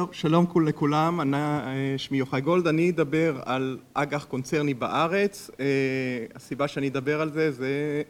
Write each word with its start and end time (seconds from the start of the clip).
טוב, 0.00 0.08
שלום 0.12 0.46
לכולם, 0.66 1.20
אני, 1.20 1.36
שמי 1.98 2.18
יוחאי 2.18 2.40
גולד, 2.40 2.66
אני 2.66 2.90
אדבר 2.90 3.40
על 3.44 3.78
אג"ח 3.94 4.24
קונצרני 4.24 4.74
בארץ, 4.74 5.50
הסיבה 6.34 6.68
שאני 6.68 6.88
אדבר 6.88 7.20
על 7.20 7.32
זה 7.32 7.50
זה 7.50 8.02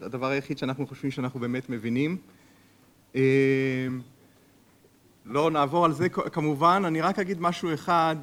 הדבר 0.00 0.26
היחיד 0.26 0.58
שאנחנו 0.58 0.86
חושבים 0.86 1.10
שאנחנו 1.10 1.40
באמת 1.40 1.70
מבינים. 1.70 2.16
לא 5.26 5.50
נעבור 5.50 5.84
על 5.84 5.92
זה 5.92 6.08
כמובן, 6.08 6.82
אני 6.86 7.00
רק 7.00 7.18
אגיד 7.18 7.40
משהו 7.40 7.74
אחד, 7.74 8.16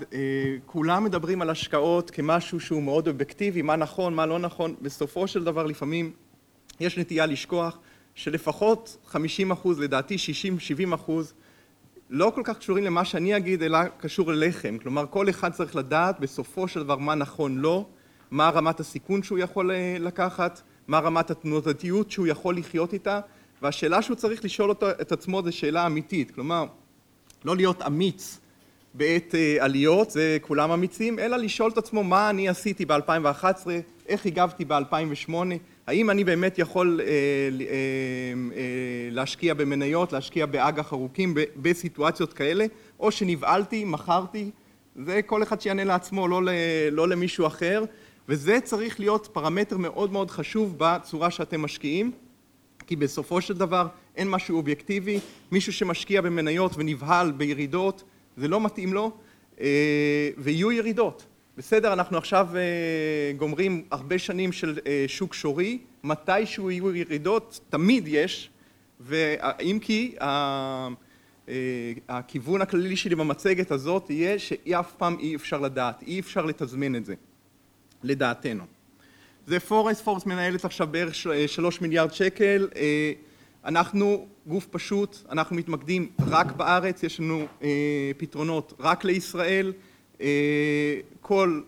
כולם 0.65 1.03
מדברים 1.03 1.41
על 1.41 1.49
השקעות 1.49 2.11
כמשהו 2.11 2.59
שהוא 2.59 2.83
מאוד 2.83 3.07
אובייקטיבי, 3.07 3.61
מה 3.61 3.75
נכון, 3.75 4.13
מה 4.13 4.25
לא 4.25 4.39
נכון, 4.39 4.75
בסופו 4.81 5.27
של 5.27 5.43
דבר 5.43 5.65
לפעמים 5.65 6.11
יש 6.79 6.97
נטייה 6.97 7.25
לשכוח 7.25 7.77
שלפחות 8.15 8.97
חמישים 9.07 9.51
אחוז, 9.51 9.79
לדעתי 9.79 10.17
שישים 10.17 10.59
שבעים 10.59 10.93
אחוז, 10.93 11.33
לא 12.13 12.31
כל 12.35 12.41
כך 12.43 12.57
קשורים 12.57 12.83
למה 12.83 13.05
שאני 13.05 13.37
אגיד, 13.37 13.63
אלא 13.63 13.79
קשור 13.97 14.31
אליכם. 14.31 14.77
כלומר, 14.77 15.05
כל 15.09 15.29
אחד 15.29 15.51
צריך 15.51 15.75
לדעת 15.75 16.19
בסופו 16.19 16.67
של 16.67 16.83
דבר 16.83 16.95
מה 16.95 17.15
נכון 17.15 17.57
לו, 17.57 17.85
מה 18.31 18.49
רמת 18.49 18.79
הסיכון 18.79 19.23
שהוא 19.23 19.37
יכול 19.37 19.71
לקחת, 19.99 20.61
מה 20.87 20.99
רמת 20.99 21.31
התנודתיות 21.31 22.11
שהוא 22.11 22.27
יכול 22.27 22.57
לחיות 22.57 22.93
איתה, 22.93 23.19
והשאלה 23.61 24.01
שהוא 24.01 24.15
צריך 24.15 24.45
לשאול 24.45 24.69
אותה 24.69 24.91
את 24.91 25.11
עצמו 25.11 25.41
זו 25.41 25.51
שאלה 25.51 25.85
אמיתית. 25.85 26.31
כלומר, 26.31 26.65
לא 27.45 27.55
להיות 27.55 27.81
אמיץ 27.81 28.39
בעת 28.93 29.35
עליות, 29.59 30.11
זה 30.11 30.37
כולם 30.41 30.71
אמיצים, 30.71 31.19
אלא 31.19 31.37
לשאול 31.37 31.71
את 31.71 31.77
עצמו 31.77 32.03
מה 32.03 32.29
אני 32.29 32.49
עשיתי 32.49 32.85
ב-2011, 32.85 33.45
איך 34.07 34.25
הגבתי 34.25 34.65
ב-2008, 34.65 35.33
האם 35.91 36.09
אני 36.09 36.23
באמת 36.23 36.59
יכול 36.59 36.99
להשקיע 39.11 39.53
במניות, 39.53 40.13
להשקיע 40.13 40.45
באג"ח 40.45 40.93
ארוכים 40.93 41.33
בסיטואציות 41.55 42.33
כאלה, 42.33 42.65
או 42.99 43.11
שנבהלתי, 43.11 43.83
מכרתי, 43.85 44.51
זה 44.95 45.21
כל 45.21 45.43
אחד 45.43 45.61
שיענה 45.61 45.83
לעצמו, 45.83 46.27
לא 46.91 47.07
למישהו 47.07 47.47
אחר, 47.47 47.83
וזה 48.29 48.59
צריך 48.63 48.99
להיות 48.99 49.29
פרמטר 49.33 49.77
מאוד 49.77 50.11
מאוד 50.11 50.31
חשוב 50.31 50.75
בצורה 50.77 51.31
שאתם 51.31 51.61
משקיעים, 51.61 52.11
כי 52.87 52.95
בסופו 52.95 53.41
של 53.41 53.53
דבר 53.53 53.87
אין 54.15 54.29
משהו 54.29 54.57
אובייקטיבי, 54.57 55.19
מישהו 55.51 55.73
שמשקיע 55.73 56.21
במניות 56.21 56.71
ונבהל 56.77 57.31
בירידות, 57.31 58.03
זה 58.37 58.47
לא 58.47 58.61
מתאים 58.61 58.93
לו, 58.93 59.11
ויהיו 60.37 60.71
ירידות. 60.71 61.25
בסדר, 61.57 61.93
אנחנו 61.93 62.17
עכשיו 62.17 62.47
גומרים 63.37 63.83
הרבה 63.91 64.19
שנים 64.19 64.51
של 64.51 64.79
שוק 65.07 65.33
שורי, 65.33 65.79
מתישהו 66.03 66.71
יהיו 66.71 66.95
ירידות, 66.95 67.59
תמיד 67.69 68.03
יש, 68.07 68.49
ואם 68.99 69.79
כי 69.81 70.15
הכיוון 72.09 72.61
הכללי 72.61 72.95
שלי 72.95 73.15
במצגת 73.15 73.71
הזאת 73.71 74.09
יהיה 74.09 74.39
שאף 74.39 74.93
פעם 74.97 75.19
אי 75.19 75.35
אפשר 75.35 75.59
לדעת, 75.59 76.03
אי 76.07 76.19
אפשר 76.19 76.45
לתזמן 76.45 76.95
את 76.95 77.05
זה, 77.05 77.13
לדעתנו. 78.03 78.63
זה 79.47 79.59
פורסט, 79.59 80.03
פורסט 80.03 80.25
מנהלת 80.25 80.65
עכשיו 80.65 80.87
בערך 80.87 81.15
שלוש 81.47 81.81
מיליארד 81.81 82.13
שקל, 82.13 82.67
אנחנו 83.65 84.27
גוף 84.47 84.67
פשוט, 84.71 85.17
אנחנו 85.29 85.55
מתמקדים 85.55 86.09
רק 86.27 86.51
בארץ, 86.51 87.03
יש 87.03 87.19
לנו 87.19 87.45
פתרונות 88.17 88.73
רק 88.79 89.03
לישראל, 89.03 89.73
כל, 91.21 91.61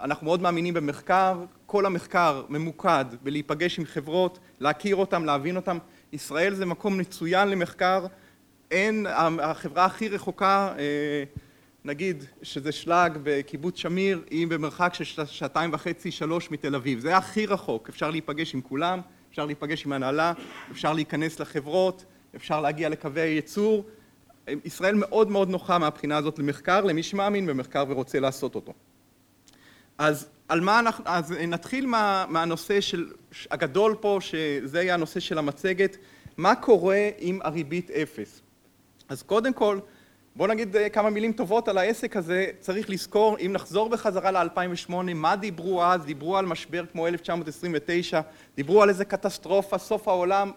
אנחנו 0.00 0.24
מאוד 0.24 0.42
מאמינים 0.42 0.74
במחקר, 0.74 1.44
כל 1.66 1.86
המחקר 1.86 2.42
ממוקד 2.48 3.04
בלהיפגש 3.22 3.78
עם 3.78 3.84
חברות, 3.84 4.38
להכיר 4.60 4.96
אותם, 4.96 5.24
להבין 5.24 5.56
אותם, 5.56 5.78
ישראל 6.12 6.54
זה 6.54 6.66
מקום 6.66 6.98
מצוין 6.98 7.48
למחקר, 7.48 8.06
אין, 8.70 9.06
החברה 9.42 9.84
הכי 9.84 10.08
רחוקה, 10.08 10.74
נגיד 11.84 12.24
שזה 12.42 12.72
שלג 12.72 13.18
בקיבוץ 13.22 13.76
שמיר, 13.76 14.22
היא 14.30 14.46
במרחק 14.46 14.94
של 14.94 15.24
שעתיים 15.26 15.72
וחצי 15.72 16.10
שלוש 16.10 16.50
מתל 16.50 16.74
אביב, 16.74 16.98
זה 16.98 17.16
הכי 17.16 17.46
רחוק, 17.46 17.88
אפשר 17.88 18.10
להיפגש 18.10 18.54
עם 18.54 18.60
כולם, 18.60 19.00
אפשר 19.30 19.46
להיפגש 19.46 19.86
עם 19.86 19.92
הנהלה, 19.92 20.32
אפשר 20.70 20.92
להיכנס 20.92 21.40
לחברות, 21.40 22.04
אפשר 22.36 22.60
להגיע 22.60 22.88
לקווי 22.88 23.20
הייצור, 23.20 23.84
ישראל 24.64 24.94
מאוד 24.94 25.30
מאוד 25.30 25.50
נוחה 25.50 25.78
מהבחינה 25.78 26.16
הזאת 26.16 26.38
למחקר, 26.38 26.80
למי 26.80 27.02
שמאמין 27.02 27.46
במחקר 27.46 27.84
ורוצה 27.88 28.20
לעשות 28.20 28.54
אותו. 28.54 28.72
אז 29.98 30.28
על 30.48 30.60
מה 30.60 30.78
אנחנו, 30.78 31.04
אז 31.06 31.30
נתחיל 31.32 31.86
מהנושא 32.28 32.80
של, 32.80 33.12
הגדול 33.50 33.94
פה, 34.00 34.18
שזה 34.20 34.82
יהיה 34.82 34.94
הנושא 34.94 35.20
של 35.20 35.38
המצגת, 35.38 35.96
מה 36.36 36.54
קורה 36.54 37.08
עם 37.18 37.38
הריבית 37.42 37.90
אפס. 37.90 38.40
אז 39.08 39.22
קודם 39.22 39.52
כל, 39.52 39.78
בואו 40.36 40.48
נגיד 40.48 40.76
כמה 40.92 41.10
מילים 41.10 41.32
טובות 41.32 41.68
על 41.68 41.78
העסק 41.78 42.16
הזה, 42.16 42.46
צריך 42.60 42.90
לזכור, 42.90 43.36
אם 43.38 43.50
נחזור 43.52 43.88
בחזרה 43.88 44.30
ל-2008, 44.30 44.92
מה 45.14 45.36
דיברו 45.36 45.84
אז? 45.84 46.04
דיברו 46.04 46.36
על 46.36 46.46
משבר 46.46 46.84
כמו 46.92 47.06
1929, 47.06 48.20
דיברו 48.56 48.82
על 48.82 48.88
איזה 48.88 49.04
קטסטרופה, 49.04 49.78
סוף 49.78 50.08
העולם, 50.08 50.50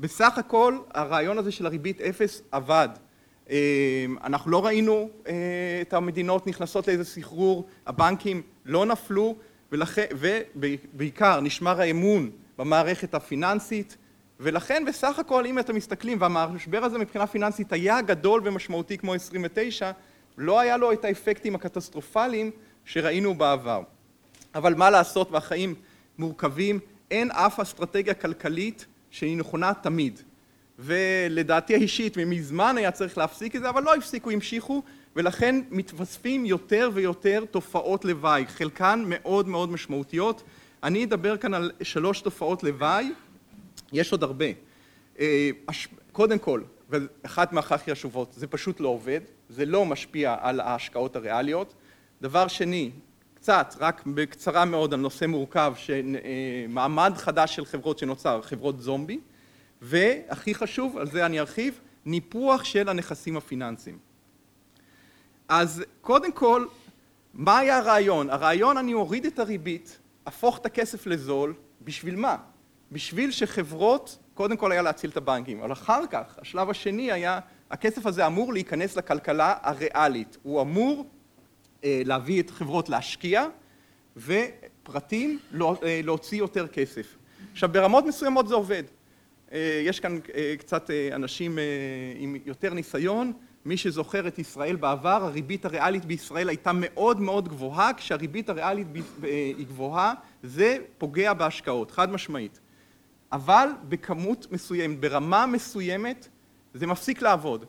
בסך 0.00 0.38
הכל 0.38 0.78
הרעיון 0.94 1.38
הזה 1.38 1.52
של 1.52 1.66
הריבית 1.66 2.00
אפס 2.00 2.42
עבד. 2.52 2.88
אנחנו 4.24 4.50
לא 4.50 4.66
ראינו 4.66 5.10
את 5.82 5.92
המדינות 5.92 6.46
נכנסות 6.46 6.88
לאיזה 6.88 7.04
סחרור, 7.04 7.66
הבנקים 7.86 8.42
לא 8.64 8.86
נפלו, 8.86 9.36
ובעיקר 9.72 11.40
נשמר 11.40 11.80
האמון 11.80 12.30
במערכת 12.58 13.14
הפיננסית, 13.14 13.96
ולכן 14.40 14.84
בסך 14.86 15.18
הכל 15.18 15.46
אם 15.46 15.58
אתם 15.58 15.74
מסתכלים, 15.74 16.18
והמשבר 16.20 16.84
הזה 16.84 16.98
מבחינה 16.98 17.26
פיננסית 17.26 17.72
היה 17.72 18.00
גדול 18.00 18.40
ומשמעותי 18.44 18.98
כמו 18.98 19.14
29, 19.14 19.90
לא 20.38 20.60
היה 20.60 20.76
לו 20.76 20.92
את 20.92 21.04
האפקטים 21.04 21.54
הקטסטרופליים 21.54 22.50
שראינו 22.84 23.34
בעבר. 23.34 23.82
אבל 24.54 24.74
מה 24.74 24.90
לעשות 24.90 25.30
והחיים 25.30 25.74
מורכבים, 26.18 26.78
אין 27.10 27.30
אף 27.30 27.60
אסטרטגיה 27.60 28.14
כלכלית 28.14 28.86
שהיא 29.10 29.36
נכונה 29.36 29.72
תמיד. 29.82 30.20
ולדעתי 30.78 31.74
האישית 31.74 32.16
מזמן 32.16 32.74
היה 32.78 32.90
צריך 32.90 33.18
להפסיק 33.18 33.56
את 33.56 33.60
זה, 33.60 33.68
אבל 33.68 33.82
לא 33.82 33.94
הפסיקו, 33.94 34.30
המשיכו, 34.30 34.82
ולכן 35.16 35.60
מתווספים 35.70 36.46
יותר 36.46 36.90
ויותר 36.94 37.44
תופעות 37.50 38.04
לוואי, 38.04 38.44
חלקן 38.46 39.04
מאוד 39.06 39.48
מאוד 39.48 39.70
משמעותיות. 39.70 40.42
אני 40.82 41.04
אדבר 41.04 41.36
כאן 41.36 41.54
על 41.54 41.72
שלוש 41.82 42.20
תופעות 42.20 42.62
לוואי, 42.62 43.12
יש 43.92 44.12
עוד 44.12 44.22
הרבה. 44.22 44.46
קודם 46.12 46.38
כל, 46.38 46.62
ואחת 46.90 47.52
מהכי 47.52 47.74
חשובות, 47.92 48.32
זה 48.36 48.46
פשוט 48.46 48.80
לא 48.80 48.88
עובד, 48.88 49.20
זה 49.48 49.64
לא 49.64 49.84
משפיע 49.84 50.36
על 50.40 50.60
ההשקעות 50.60 51.16
הריאליות. 51.16 51.74
דבר 52.22 52.48
שני, 52.48 52.90
קצת, 53.34 53.74
רק 53.80 54.02
בקצרה 54.06 54.64
מאוד 54.64 54.94
על 54.94 55.00
נושא 55.00 55.24
מורכב, 55.24 55.74
מעמד 56.68 57.12
חדש 57.16 57.56
של 57.56 57.64
חברות 57.64 57.98
שנוצר, 57.98 58.42
חברות 58.42 58.80
זומבי, 58.80 59.20
והכי 59.82 60.54
חשוב, 60.54 60.98
על 60.98 61.10
זה 61.10 61.26
אני 61.26 61.40
ארחיב, 61.40 61.80
ניפוח 62.04 62.64
של 62.64 62.88
הנכסים 62.88 63.36
הפיננסיים. 63.36 63.98
אז 65.48 65.84
קודם 66.00 66.32
כל, 66.32 66.66
מה 67.34 67.58
היה 67.58 67.78
הרעיון? 67.78 68.30
הרעיון 68.30 68.76
אני 68.76 68.94
אוריד 68.94 69.26
את 69.26 69.38
הריבית, 69.38 69.98
הפוך 70.26 70.58
את 70.58 70.66
הכסף 70.66 71.06
לזול, 71.06 71.54
בשביל 71.84 72.16
מה? 72.16 72.36
בשביל 72.92 73.30
שחברות, 73.30 74.18
קודם 74.34 74.56
כל 74.56 74.72
היה 74.72 74.82
להציל 74.82 75.10
את 75.10 75.16
הבנקים, 75.16 75.60
אבל 75.60 75.72
אחר 75.72 76.06
כך, 76.10 76.38
השלב 76.38 76.70
השני 76.70 77.12
היה, 77.12 77.40
הכסף 77.70 78.06
הזה 78.06 78.26
אמור 78.26 78.52
להיכנס 78.52 78.96
לכלכלה 78.96 79.54
הריאלית, 79.62 80.36
הוא 80.42 80.60
אמור 80.60 81.06
להביא 81.84 82.42
את 82.42 82.50
חברות 82.50 82.88
להשקיע 82.88 83.46
ופרטים 84.16 85.38
להוציא 85.82 86.38
יותר 86.38 86.68
כסף. 86.68 87.16
עכשיו 87.52 87.72
ברמות 87.72 88.04
מסוימות 88.04 88.48
זה 88.48 88.54
עובד, 88.54 88.82
יש 89.82 90.00
כאן 90.00 90.18
קצת 90.58 90.90
אנשים 91.12 91.58
עם 92.16 92.36
יותר 92.46 92.74
ניסיון, 92.74 93.32
מי 93.64 93.76
שזוכר 93.76 94.28
את 94.28 94.38
ישראל 94.38 94.76
בעבר, 94.76 95.24
הריבית 95.24 95.64
הריאלית 95.64 96.04
בישראל 96.04 96.48
הייתה 96.48 96.70
מאוד 96.74 97.20
מאוד 97.20 97.48
גבוהה, 97.48 97.94
כשהריבית 97.94 98.48
הריאלית 98.48 98.86
היא 99.22 99.66
גבוהה 99.66 100.14
זה 100.42 100.78
פוגע 100.98 101.32
בהשקעות, 101.32 101.90
חד 101.90 102.12
משמעית. 102.12 102.60
אבל 103.32 103.68
בכמות 103.88 104.46
מסוימת, 104.52 105.00
ברמה 105.00 105.46
מסוימת, 105.46 106.28
זה 106.74 106.86
מפסיק 106.86 107.22
לעבוד. 107.22 107.64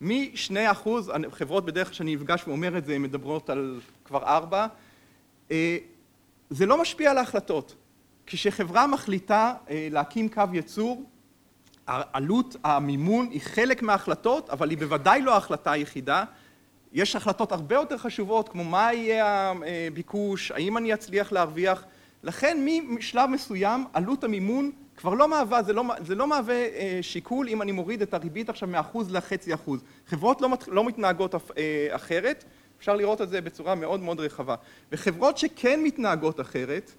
משני 0.00 0.70
אחוז, 0.70 1.12
חברות 1.30 1.66
בדרך 1.66 1.86
כלל 1.86 1.94
שאני 1.94 2.16
נפגש 2.16 2.42
ואומר 2.46 2.78
את 2.78 2.84
זה, 2.84 2.94
הן 2.94 3.02
מדברות 3.02 3.50
על 3.50 3.80
כבר 4.04 4.22
ארבע, 4.22 4.66
זה 6.50 6.66
לא 6.66 6.80
משפיע 6.80 7.10
על 7.10 7.18
ההחלטות. 7.18 7.74
כשחברה 8.26 8.86
מחליטה 8.86 9.54
להקים 9.70 10.28
קו 10.28 10.42
ייצור, 10.52 11.04
עלות 11.86 12.56
המימון 12.64 13.28
היא 13.30 13.40
חלק 13.40 13.82
מההחלטות, 13.82 14.50
אבל 14.50 14.70
היא 14.70 14.78
בוודאי 14.78 15.22
לא 15.22 15.34
ההחלטה 15.34 15.72
היחידה. 15.72 16.24
יש 16.92 17.16
החלטות 17.16 17.52
הרבה 17.52 17.74
יותר 17.74 17.98
חשובות, 17.98 18.48
כמו 18.48 18.64
מה 18.64 18.92
יהיה 18.92 19.52
הביקוש, 19.86 20.50
האם 20.50 20.76
אני 20.76 20.94
אצליח 20.94 21.32
להרוויח, 21.32 21.84
לכן 22.22 22.66
משלב 22.88 23.30
מסוים 23.30 23.84
עלות 23.92 24.24
המימון 24.24 24.70
כבר 24.96 25.14
לא 25.14 25.28
מהווה, 25.28 25.62
זה 25.62 25.72
לא, 25.72 25.84
זה 26.00 26.14
לא 26.14 26.26
מהווה 26.26 26.54
אה, 26.54 26.98
שיקול 27.02 27.48
אם 27.48 27.62
אני 27.62 27.72
מוריד 27.72 28.02
את 28.02 28.14
הריבית 28.14 28.48
עכשיו 28.48 28.68
מאחוז 28.68 29.12
לחצי 29.12 29.54
אחוז. 29.54 29.82
חברות 30.06 30.40
לא, 30.40 30.48
לא 30.66 30.84
מתנהגות 30.84 31.34
אה, 31.34 31.88
אחרת, 31.90 32.44
אפשר 32.78 32.96
לראות 32.96 33.22
את 33.22 33.28
זה 33.28 33.40
בצורה 33.40 33.74
מאוד 33.74 34.00
מאוד 34.00 34.20
רחבה. 34.20 34.54
וחברות 34.92 35.38
שכן 35.38 35.82
מתנהגות 35.82 36.40
אחרת, 36.40 36.92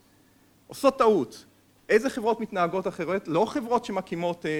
עושות 0.67 0.97
טעות. 0.97 1.45
איזה 1.89 2.09
חברות 2.09 2.39
מתנהגות 2.39 2.87
אחרת? 2.87 3.27
לא 3.27 3.45
חברות 3.45 3.85
שמקימות 3.85 4.45
אה, 4.45 4.51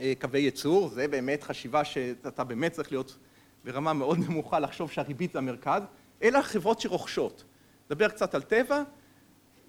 אה, 0.00 0.12
קווי 0.20 0.40
ייצור, 0.40 0.88
זה 0.88 1.08
באמת 1.08 1.42
חשיבה 1.42 1.84
שאתה 1.84 2.44
באמת 2.44 2.72
צריך 2.72 2.92
להיות 2.92 3.16
ברמה 3.64 3.92
מאוד 3.92 4.18
נמוכה 4.18 4.58
לחשוב 4.58 4.90
שהריבית 4.90 5.32
זה 5.32 5.38
המרכז, 5.38 5.82
אלא 6.22 6.42
חברות 6.42 6.80
שרוכשות. 6.80 7.44
נדבר 7.90 8.08
קצת 8.08 8.34
על 8.34 8.42
טבע. 8.42 8.82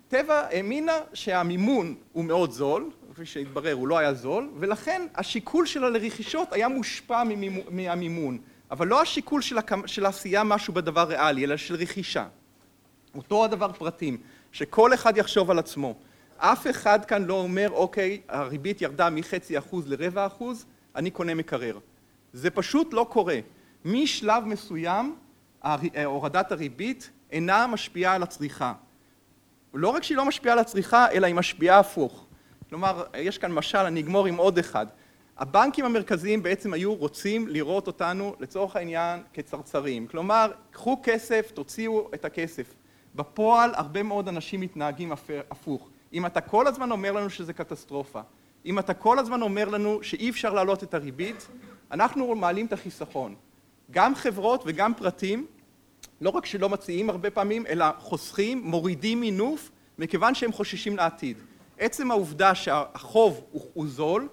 טבע 0.07 0.33
האמינה 0.33 0.97
שהמימון 1.13 1.95
הוא 2.13 2.25
מאוד 2.25 2.51
זול, 2.51 2.89
כפי 3.13 3.25
שהתברר 3.25 3.73
הוא 3.73 3.87
לא 3.87 3.97
היה 3.97 4.13
זול, 4.13 4.49
ולכן 4.59 5.07
השיקול 5.15 5.65
שלה 5.65 5.89
לרכישות 5.89 6.53
היה 6.53 6.67
מושפע 6.67 7.23
מהמימון, 7.69 8.37
אבל 8.71 8.87
לא 8.87 9.01
השיקול 9.01 9.41
של, 9.41 9.57
הקמ... 9.57 9.87
של 9.87 10.05
עשייה 10.05 10.43
משהו 10.43 10.73
בדבר 10.73 11.03
ריאלי, 11.03 11.45
אלא 11.45 11.57
של 11.57 11.75
רכישה. 11.75 12.27
אותו 13.15 13.45
הדבר 13.45 13.71
פרטים, 13.71 14.17
שכל 14.51 14.93
אחד 14.93 15.17
יחשוב 15.17 15.51
על 15.51 15.59
עצמו. 15.59 15.95
אף 16.39 16.67
אחד 16.69 17.05
כאן 17.05 17.23
לא 17.23 17.33
אומר, 17.33 17.69
אוקיי, 17.71 18.21
הריבית 18.29 18.81
ירדה 18.81 19.09
מחצי 19.09 19.57
אחוז 19.57 19.87
לרבע 19.87 20.25
אחוז, 20.25 20.65
אני 20.95 21.11
קונה 21.11 21.33
מקרר. 21.33 21.79
זה 22.33 22.49
פשוט 22.49 22.93
לא 22.93 23.07
קורה. 23.09 23.39
משלב 23.85 24.43
מסוים 24.45 25.15
הורדת 26.05 26.51
הריבית 26.51 27.09
אינה 27.31 27.67
משפיעה 27.67 28.15
על 28.15 28.23
הצריכה. 28.23 28.73
לא 29.73 29.89
רק 29.89 30.03
שהיא 30.03 30.17
לא 30.17 30.25
משפיעה 30.25 30.53
על 30.53 30.59
הצריכה, 30.59 31.11
אלא 31.11 31.27
היא 31.27 31.35
משפיעה 31.35 31.79
הפוך. 31.79 32.25
כלומר, 32.69 33.03
יש 33.17 33.37
כאן 33.37 33.51
משל, 33.51 33.77
אני 33.77 33.99
אגמור 33.99 34.27
עם 34.27 34.37
עוד 34.37 34.57
אחד. 34.57 34.85
הבנקים 35.37 35.85
המרכזיים 35.85 36.43
בעצם 36.43 36.73
היו 36.73 36.95
רוצים 36.95 37.47
לראות 37.47 37.87
אותנו, 37.87 38.35
לצורך 38.39 38.75
העניין, 38.75 39.19
כצרצרים. 39.33 40.07
כלומר, 40.07 40.51
קחו 40.71 40.99
כסף, 41.03 41.51
תוציאו 41.53 42.09
את 42.13 42.25
הכסף. 42.25 42.73
בפועל, 43.15 43.71
הרבה 43.75 44.03
מאוד 44.03 44.27
אנשים 44.27 44.59
מתנהגים 44.59 45.11
הפוך. 45.51 45.89
אם 46.13 46.25
אתה 46.25 46.41
כל 46.41 46.67
הזמן 46.67 46.91
אומר 46.91 47.11
לנו 47.11 47.29
שזה 47.29 47.53
קטסטרופה, 47.53 48.21
אם 48.65 48.79
אתה 48.79 48.93
כל 48.93 49.19
הזמן 49.19 49.41
אומר 49.41 49.69
לנו 49.69 49.99
שאי 50.03 50.29
אפשר 50.29 50.53
להעלות 50.53 50.83
את 50.83 50.93
הריבית, 50.93 51.47
אנחנו 51.91 52.35
מעלים 52.35 52.65
את 52.65 52.73
החיסכון. 52.73 53.35
גם 53.91 54.15
חברות 54.15 54.63
וגם 54.65 54.93
פרטים, 54.93 55.45
לא 56.21 56.29
רק 56.29 56.45
שלא 56.45 56.69
מציעים 56.69 57.09
הרבה 57.09 57.29
פעמים, 57.29 57.65
אלא 57.67 57.85
חוסכים, 57.99 58.61
מורידים 58.63 59.21
מינוף, 59.21 59.71
מכיוון 59.99 60.35
שהם 60.35 60.51
חוששים 60.51 60.97
לעתיד. 60.97 61.37
עצם 61.79 62.11
העובדה 62.11 62.55
שהחוב 62.55 63.41
הוא, 63.73 63.87
זול, 63.87 64.27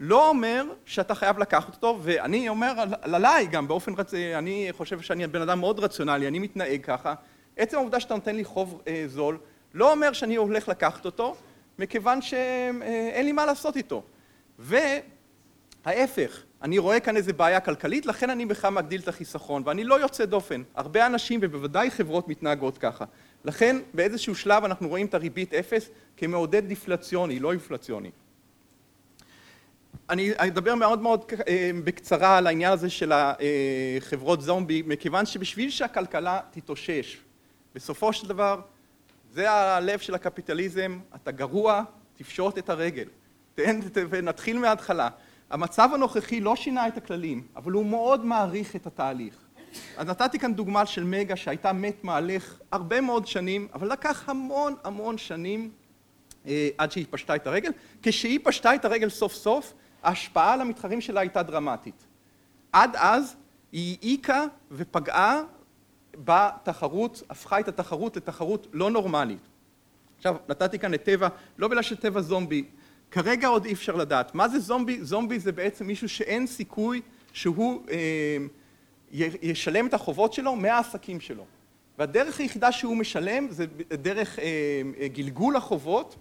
לא 0.00 0.28
אומר 0.28 0.64
שאתה 0.84 1.14
חייב 1.14 1.38
לקחת 1.38 1.74
אותו, 1.74 1.98
ואני 2.02 2.48
אומר 2.48 2.72
על, 2.80 3.14
עליי 3.14 3.46
גם 3.46 3.68
באופן 3.68 3.94
רצ... 3.94 4.14
אני 4.14 4.68
חושב 4.72 5.00
שאני 5.00 5.26
בן 5.26 5.42
אדם 5.42 5.60
מאוד 5.60 5.80
רציונלי, 5.80 6.28
אני 6.28 6.38
מתנהג 6.38 6.84
ככה. 6.84 7.14
עצם 7.56 7.76
העובדה 7.76 8.00
שאתה 8.00 8.14
נותן 8.14 8.36
לי 8.36 8.44
חוב 8.44 8.82
אה, 8.88 9.04
זול, 9.06 9.38
לא 9.76 9.92
אומר 9.92 10.12
שאני 10.12 10.36
הולך 10.36 10.68
לקחת 10.68 11.04
אותו, 11.04 11.36
מכיוון 11.78 12.22
שאין 12.22 12.82
אה, 12.82 13.22
לי 13.22 13.32
מה 13.32 13.46
לעשות 13.46 13.76
איתו. 13.76 14.02
וההפך, 14.58 16.42
אני 16.62 16.78
רואה 16.78 17.00
כאן 17.00 17.16
איזה 17.16 17.32
בעיה 17.32 17.60
כלכלית, 17.60 18.06
לכן 18.06 18.30
אני 18.30 18.46
בכלל 18.46 18.70
מגדיל 18.70 19.00
את 19.00 19.08
החיסכון, 19.08 19.62
ואני 19.66 19.84
לא 19.84 20.00
יוצא 20.00 20.24
דופן. 20.24 20.62
הרבה 20.74 21.06
אנשים, 21.06 21.40
ובוודאי 21.42 21.90
חברות, 21.90 22.28
מתנהגות 22.28 22.78
ככה. 22.78 23.04
לכן 23.44 23.76
באיזשהו 23.94 24.34
שלב 24.34 24.64
אנחנו 24.64 24.88
רואים 24.88 25.06
את 25.06 25.14
הריבית 25.14 25.54
אפס 25.54 25.88
כמעודד 26.16 26.66
דיפלציוני, 26.66 27.38
לא 27.38 27.52
אינפלציוני. 27.52 28.10
אני 30.10 30.30
אדבר 30.36 30.74
מאוד 30.74 31.00
מאוד 31.00 31.32
אה, 31.48 31.70
בקצרה 31.84 32.38
על 32.38 32.46
העניין 32.46 32.72
הזה 32.72 32.90
של 32.90 33.12
החברות 33.14 34.42
זומבי, 34.42 34.82
מכיוון 34.86 35.26
שבשביל 35.26 35.70
שהכלכלה 35.70 36.40
תתאושש, 36.50 37.18
בסופו 37.74 38.12
של 38.12 38.28
דבר 38.28 38.60
זה 39.36 39.50
הלב 39.50 39.98
של 39.98 40.14
הקפיטליזם, 40.14 40.98
אתה 41.14 41.30
גרוע, 41.30 41.82
תפשוט 42.14 42.58
את 42.58 42.70
הרגל. 42.70 43.08
תן, 43.54 43.80
ונתחיל 44.10 44.58
מההתחלה. 44.58 45.08
המצב 45.50 45.90
הנוכחי 45.94 46.40
לא 46.40 46.56
שינה 46.56 46.88
את 46.88 46.96
הכללים, 46.96 47.46
אבל 47.56 47.72
הוא 47.72 47.86
מאוד 47.86 48.24
מעריך 48.24 48.76
את 48.76 48.86
התהליך. 48.86 49.34
אז 49.96 50.06
נתתי 50.06 50.38
כאן 50.38 50.54
דוגמה 50.54 50.86
של 50.86 51.04
מגה 51.04 51.36
שהייתה 51.36 51.72
מת 51.72 52.04
מהלך 52.04 52.58
הרבה 52.72 53.00
מאוד 53.00 53.26
שנים, 53.26 53.68
אבל 53.74 53.92
לקח 53.92 54.28
המון 54.28 54.74
המון 54.84 55.18
שנים 55.18 55.70
אה, 56.46 56.68
עד 56.78 56.92
שהיא 56.92 57.06
פשטה 57.10 57.36
את 57.36 57.46
הרגל. 57.46 57.70
כשהיא 58.02 58.38
פשטה 58.44 58.74
את 58.74 58.84
הרגל 58.84 59.08
סוף 59.08 59.32
סוף, 59.32 59.74
ההשפעה 60.02 60.52
על 60.52 60.60
המתחרים 60.60 61.00
שלה 61.00 61.20
הייתה 61.20 61.42
דרמטית. 61.42 62.06
עד 62.72 62.96
אז 62.96 63.36
היא 63.72 63.96
העיקה 64.02 64.44
ופגעה 64.70 65.42
בתחרות, 66.24 67.22
הפכה 67.30 67.60
את 67.60 67.68
התחרות 67.68 68.16
לתחרות 68.16 68.66
לא 68.72 68.90
נורמלית. 68.90 69.48
עכשיו, 70.16 70.36
נתתי 70.48 70.78
כאן 70.78 70.94
את 70.94 71.02
טבע, 71.02 71.28
לא 71.58 71.68
בגלל 71.68 71.82
שטבע 71.82 72.20
זומבי, 72.20 72.64
כרגע 73.10 73.48
עוד 73.48 73.64
אי 73.64 73.72
אפשר 73.72 73.96
לדעת. 73.96 74.34
מה 74.34 74.48
זה 74.48 74.58
זומבי? 74.58 75.04
זומבי 75.04 75.38
זה 75.38 75.52
בעצם 75.52 75.86
מישהו 75.86 76.08
שאין 76.08 76.46
סיכוי 76.46 77.00
שהוא 77.32 77.82
אה, 77.90 78.36
ישלם 79.42 79.86
את 79.86 79.94
החובות 79.94 80.32
שלו 80.32 80.56
מהעסקים 80.56 81.20
שלו. 81.20 81.44
והדרך 81.98 82.40
היחידה 82.40 82.72
שהוא 82.72 82.96
משלם 82.96 83.46
זה 83.50 83.66
דרך 83.92 84.38
אה, 84.38 84.44
אה, 85.00 85.08
גלגול 85.08 85.56
החובות, 85.56 86.16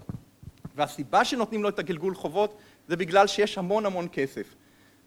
והסיבה 0.75 1.25
שנותנים 1.25 1.63
לו 1.63 1.69
את 1.69 1.79
הגלגול 1.79 2.15
חובות 2.15 2.57
זה 2.87 2.95
בגלל 2.95 3.27
שיש 3.27 3.57
המון 3.57 3.85
המון 3.85 4.07
כסף. 4.11 4.55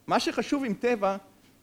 מה 0.07 0.21
שחשוב 0.21 0.65
עם 0.65 0.75
טבע, 0.75 1.17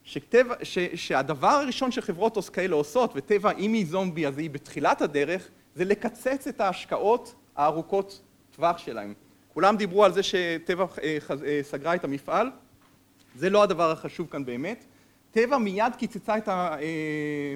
שטבע, 0.06 0.54
ש, 0.62 0.78
שהדבר 0.94 1.46
הראשון 1.46 1.90
שחברות 1.90 2.48
כאלה 2.48 2.74
עושות, 2.74 3.12
וטבע 3.14 3.50
אם 3.50 3.72
היא 3.72 3.86
זומבי 3.86 4.26
אז 4.26 4.38
היא 4.38 4.50
בתחילת 4.50 5.02
הדרך, 5.02 5.48
זה 5.74 5.84
לקצץ 5.84 6.46
את 6.46 6.60
ההשקעות 6.60 7.34
הארוכות 7.56 8.20
טווח 8.56 8.78
שלהם. 8.78 9.14
כולם 9.54 9.76
דיברו 9.76 10.04
על 10.04 10.12
זה 10.12 10.22
שטבע 10.22 10.86
אה, 11.02 11.18
אה, 11.46 11.60
סגרה 11.62 11.94
את 11.94 12.04
המפעל, 12.04 12.50
זה 13.36 13.50
לא 13.50 13.62
הדבר 13.62 13.90
החשוב 13.90 14.26
כאן 14.30 14.44
באמת. 14.44 14.84
טבע 15.30 15.58
מיד 15.58 15.92
קיצצה 15.98 16.36
את, 16.36 16.48
ה, 16.48 16.76
אה, 16.80 17.54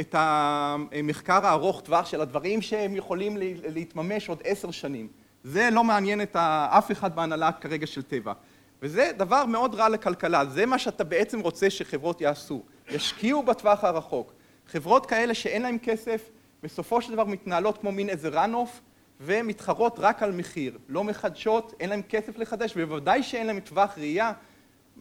את 0.00 0.14
המחקר 0.18 1.46
הארוך 1.46 1.80
טווח 1.80 2.06
של 2.06 2.20
הדברים 2.20 2.62
שהם 2.62 2.96
יכולים 2.96 3.36
להתממש 3.64 4.28
עוד 4.28 4.42
עשר 4.44 4.70
שנים. 4.70 5.08
זה 5.44 5.68
לא 5.72 5.84
מעניין 5.84 6.22
את 6.22 6.36
אף 6.68 6.92
אחד 6.92 7.16
בהנהלה 7.16 7.52
כרגע 7.52 7.86
של 7.86 8.02
טבע. 8.02 8.32
וזה 8.82 9.10
דבר 9.16 9.46
מאוד 9.46 9.74
רע 9.74 9.88
לכלכלה, 9.88 10.44
זה 10.46 10.66
מה 10.66 10.78
שאתה 10.78 11.04
בעצם 11.04 11.40
רוצה 11.40 11.70
שחברות 11.70 12.20
יעשו, 12.20 12.62
ישקיעו 12.90 13.42
בטווח 13.42 13.84
הרחוק. 13.84 14.32
חברות 14.66 15.06
כאלה 15.06 15.34
שאין 15.34 15.62
להן 15.62 15.78
כסף, 15.82 16.28
בסופו 16.62 17.02
של 17.02 17.12
דבר 17.12 17.24
מתנהלות 17.24 17.78
כמו 17.78 17.92
מין 17.92 18.08
איזה 18.08 18.28
run-off, 18.28 18.80
ומתחרות 19.20 19.96
רק 19.98 20.22
על 20.22 20.32
מחיר, 20.32 20.78
לא 20.88 21.04
מחדשות, 21.04 21.74
אין 21.80 21.90
להם 21.90 22.02
כסף 22.08 22.38
לחדש, 22.38 22.72
ובוודאי 22.76 23.22
שאין 23.22 23.46
להם 23.46 23.60
טווח 23.60 23.98
ראייה. 23.98 24.32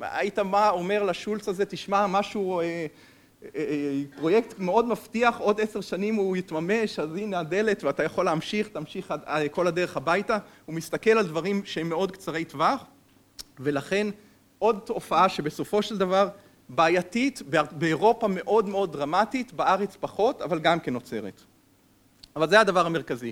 היית 0.02 0.40
מה 0.40 0.70
אומר 0.70 1.04
לשולץ 1.04 1.50
הזה, 1.50 1.66
תשמע, 1.66 2.08
משהו, 2.08 2.60
אה, 2.60 2.66
אה, 2.66 2.88
אה, 3.56 4.02
פרויקט 4.18 4.60
מאוד 4.60 4.88
מבטיח, 4.88 5.40
עוד 5.40 5.62
עשר 5.62 5.82
שנים 5.82 6.16
הוא 6.16 6.38
יתממש, 6.38 7.00
אז 7.00 7.16
הנה 7.16 7.40
הדלת 7.40 7.84
ואתה 7.84 8.04
יכול 8.04 8.26
להמשיך, 8.26 8.68
תמשיך 8.68 9.14
עד, 9.26 9.48
כל 9.52 9.68
הדרך 9.68 9.98
הביתה. 9.98 10.38
הוא 10.66 10.76
מסתכל 10.76 11.12
על 11.12 11.28
דברים 11.28 11.62
שהם 11.66 11.90
מאוד 11.90 12.12
קצרי 12.12 12.46
טווח, 12.46 12.86
ולכן 13.60 14.08
עוד 14.60 14.80
תופעה 14.86 15.30
שבסופו 15.30 15.82
של 15.82 15.98
דבר 15.98 16.30
בעייתית, 16.70 17.42
באירופה 17.72 18.28
מאוד 18.28 18.70
מאוד 18.70 18.94
דרמטית, 18.94 19.54
בארץ 19.54 19.98
פחות, 20.00 20.42
אבל 20.42 20.60
גם 20.60 20.80
כן 20.80 20.94
נוצרת. 20.94 21.42
אבל 22.36 22.50
זה 22.50 22.60
הדבר 22.60 22.86
המרכזי. 22.86 23.32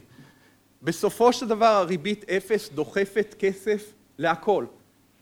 בסופו 0.81 1.33
של 1.33 1.47
דבר 1.47 1.65
הריבית 1.65 2.29
אפס 2.29 2.69
דוחפת 2.69 3.35
כסף 3.39 3.93
להכל, 4.17 4.65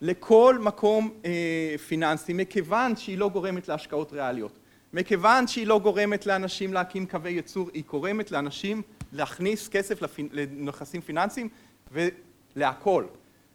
לכל 0.02 0.58
מקום 0.62 1.14
אה, 1.26 1.76
פיננסי, 1.88 2.34
מכיוון 2.34 2.96
שהיא 2.96 3.18
לא 3.18 3.30
גורמת 3.30 3.68
להשקעות 3.68 4.14
ריאליות, 4.14 4.60
מכיוון 4.94 5.48
שהיא 5.48 5.68
לא 5.68 5.80
גורמת 5.80 6.26
לאנשים 6.26 6.74
להקים 6.74 7.06
קווי 7.06 7.32
ייצור, 7.32 7.70
היא 7.74 7.84
גורמת 7.88 8.32
לאנשים 8.32 8.82
להכניס 9.14 9.70
כסף 9.70 10.00
לנכסים 10.32 11.02
פיננסיים 11.02 11.50
ולהכל, 11.92 13.06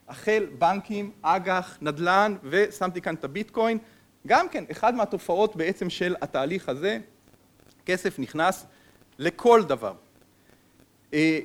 החל 0.08 0.46
בנקים, 0.58 1.10
אג"ח, 1.22 1.78
נדל"ן 1.80 2.36
ושמתי 2.42 3.00
כאן 3.00 3.14
את 3.14 3.24
הביטקוין, 3.24 3.78
גם 4.26 4.48
כן 4.48 4.64
אחד 4.70 4.94
מהתופעות 4.94 5.56
בעצם 5.56 5.90
של 5.90 6.16
התהליך 6.22 6.68
הזה, 6.68 6.98
כסף 7.86 8.18
נכנס 8.18 8.66
לכל 9.18 9.62
דבר. 9.64 9.92
אה, 11.14 11.38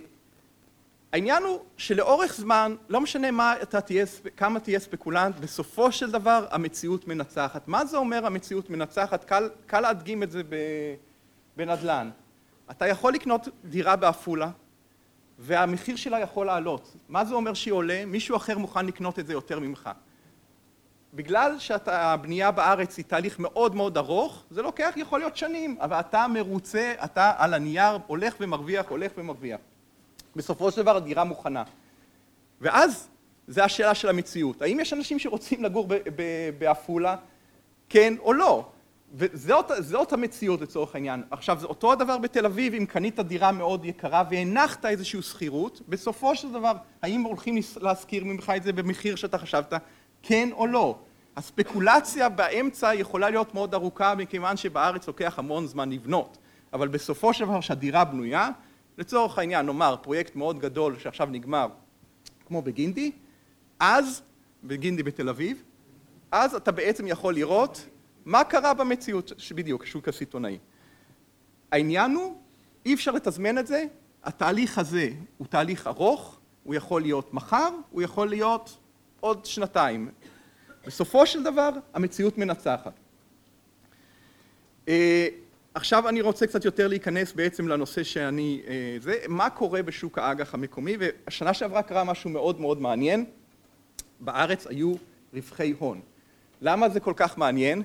העניין 1.14 1.44
הוא 1.44 1.60
שלאורך 1.78 2.34
זמן, 2.34 2.76
לא 2.90 3.02
משנה 3.02 3.32
מה 3.32 3.62
אתה 3.62 3.82
תהיה, 3.82 4.06
כמה 4.38 4.60
תהיה 4.60 4.80
ספקולנט, 4.80 5.36
בסופו 5.40 5.92
של 5.92 6.12
דבר 6.12 6.48
המציאות 6.52 7.08
מנצחת. 7.08 7.68
מה 7.68 7.86
זה 7.86 7.98
אומר 7.98 8.26
המציאות 8.26 8.70
מנצחת? 8.70 9.24
קל, 9.24 9.50
קל 9.66 9.80
להדגים 9.80 10.24
את 10.24 10.32
זה 10.32 10.42
בנדל"ן. 11.58 12.10
אתה 12.72 12.88
יכול 12.88 13.14
לקנות 13.14 13.48
דירה 13.66 13.96
בעפולה, 13.96 14.50
והמחיר 15.46 15.96
שלה 15.96 16.20
יכול 16.20 16.46
לעלות. 16.46 16.96
מה 17.10 17.26
זה 17.26 17.34
אומר 17.34 17.54
שהיא 17.54 17.74
עולה? 17.74 18.04
מישהו 18.06 18.36
אחר 18.36 18.58
מוכן 18.58 18.86
לקנות 18.86 19.20
את 19.20 19.28
זה 19.28 19.34
יותר 19.34 19.60
ממך. 19.60 19.90
בגלל 21.14 21.60
שהבנייה 21.60 22.52
בארץ 22.52 22.98
היא 22.98 23.06
תהליך 23.06 23.40
מאוד 23.40 23.76
מאוד 23.76 23.98
ארוך, 23.98 24.44
זה 24.50 24.62
לוקח 24.62 24.94
יכול 24.96 25.20
להיות 25.20 25.38
שנים, 25.38 25.78
אבל 25.80 26.00
אתה 26.00 26.28
מרוצה, 26.28 26.94
אתה 27.04 27.34
על 27.38 27.54
הנייר 27.54 27.98
הולך 28.08 28.36
ומרוויח, 28.40 28.86
הולך 28.90 29.12
ומרוויח. 29.18 29.60
בסופו 30.36 30.72
של 30.72 30.82
דבר 30.82 30.96
הדירה 30.96 31.24
מוכנה. 31.24 31.64
ואז 32.62 33.10
זה 33.48 33.64
השאלה 33.64 33.96
של 33.96 34.10
המציאות. 34.10 34.62
האם 34.62 34.80
יש 34.80 34.94
אנשים 34.94 35.20
שרוצים 35.20 35.64
לגור 35.64 35.88
בעפולה? 36.58 37.16
כן 37.90 38.14
או 38.20 38.34
לא? 38.34 38.70
וזאת 39.14 40.14
המציאות 40.14 40.62
לצורך 40.62 40.96
העניין. 40.96 41.24
עכשיו, 41.32 41.58
זה 41.60 41.66
אותו 41.66 41.92
הדבר 41.92 42.18
בתל 42.18 42.46
אביב, 42.46 42.74
אם 42.74 42.86
קנית 42.86 43.20
דירה 43.20 43.52
מאוד 43.52 43.86
יקרה 43.86 44.24
והנחת 44.30 44.86
איזושהי 44.86 45.22
שכירות, 45.22 45.82
בסופו 45.90 46.36
של 46.36 46.52
דבר, 46.52 46.72
האם 47.02 47.22
הולכים 47.22 47.56
להשכיר 47.82 48.24
ממך 48.24 48.54
את 48.56 48.64
זה 48.64 48.74
במחיר 48.74 49.16
שאתה 49.16 49.38
חשבת? 49.38 49.74
כן 50.24 50.50
או 50.52 50.68
לא. 50.68 50.98
הספקולציה 51.36 52.30
באמצע 52.30 52.96
יכולה 52.96 53.30
להיות 53.30 53.54
מאוד 53.54 53.74
ארוכה 53.74 54.16
מכיוון 54.16 54.58
שבארץ 54.58 55.08
לוקח 55.08 55.40
המון 55.40 55.68
זמן 55.68 55.92
לבנות, 55.92 56.38
אבל 56.74 56.88
בסופו 56.88 57.34
של 57.34 57.46
דבר 57.46 57.62
שהדירה 57.62 58.06
בנויה, 58.06 58.50
לצורך 58.98 59.40
העניין 59.40 59.66
נאמר 59.66 59.96
פרויקט 60.02 60.36
מאוד 60.36 60.60
גדול 60.60 61.00
שעכשיו 61.00 61.28
נגמר 61.32 61.68
כמו 62.46 62.62
בגינדי, 62.62 63.12
אז, 63.80 64.22
בגינדי 64.64 65.04
בתל 65.04 65.30
אביב, 65.30 65.64
אז 66.32 66.56
אתה 66.56 66.72
בעצם 66.72 67.08
יכול 67.08 67.34
לראות 67.34 67.86
מה 68.26 68.44
קרה 68.44 68.74
במציאות, 68.74 69.32
בדיוק, 69.56 69.84
השוק 69.84 70.08
הסיטונאי. 70.08 70.58
העניין 71.72 72.12
הוא, 72.12 72.36
אי 72.86 72.94
אפשר 72.94 73.12
לתזמן 73.12 73.58
את 73.58 73.68
זה, 73.68 73.86
התהליך 74.24 74.78
הזה 74.78 75.10
הוא 75.38 75.48
תהליך 75.48 75.88
ארוך, 75.88 76.40
הוא 76.64 76.76
יכול 76.76 77.02
להיות 77.02 77.34
מחר, 77.34 77.70
הוא 77.92 78.02
יכול 78.02 78.30
להיות 78.30 78.78
עוד 79.20 79.46
שנתיים. 79.46 80.10
בסופו 80.88 81.26
של 81.26 81.44
דבר 81.44 81.70
המציאות 81.94 82.38
מנצחת. 82.38 82.94
אה, 84.88 85.28
עכשיו 85.74 86.10
אני 86.10 86.22
רוצה 86.22 86.48
קצת 86.48 86.66
יותר 86.66 86.88
להיכנס 86.88 87.34
בעצם 87.34 87.68
לנושא 87.68 88.04
שאני... 88.04 88.62
אה, 88.68 88.98
זה, 89.00 89.14
מה 89.28 89.50
קורה 89.50 89.84
בשוק 89.84 90.18
האג"ח 90.18 90.54
המקומי, 90.54 90.98
והשנה 91.00 91.54
שעברה 91.54 91.84
קרה 91.84 92.04
משהו 92.04 92.30
מאוד 92.30 92.62
מאוד 92.62 92.82
מעניין, 92.82 93.26
בארץ 94.20 94.68
היו 94.68 94.94
רווחי 95.34 95.74
הון. 95.80 96.02
למה 96.62 96.90
זה 96.90 97.00
כל 97.00 97.14
כך 97.16 97.38
מעניין? 97.38 97.84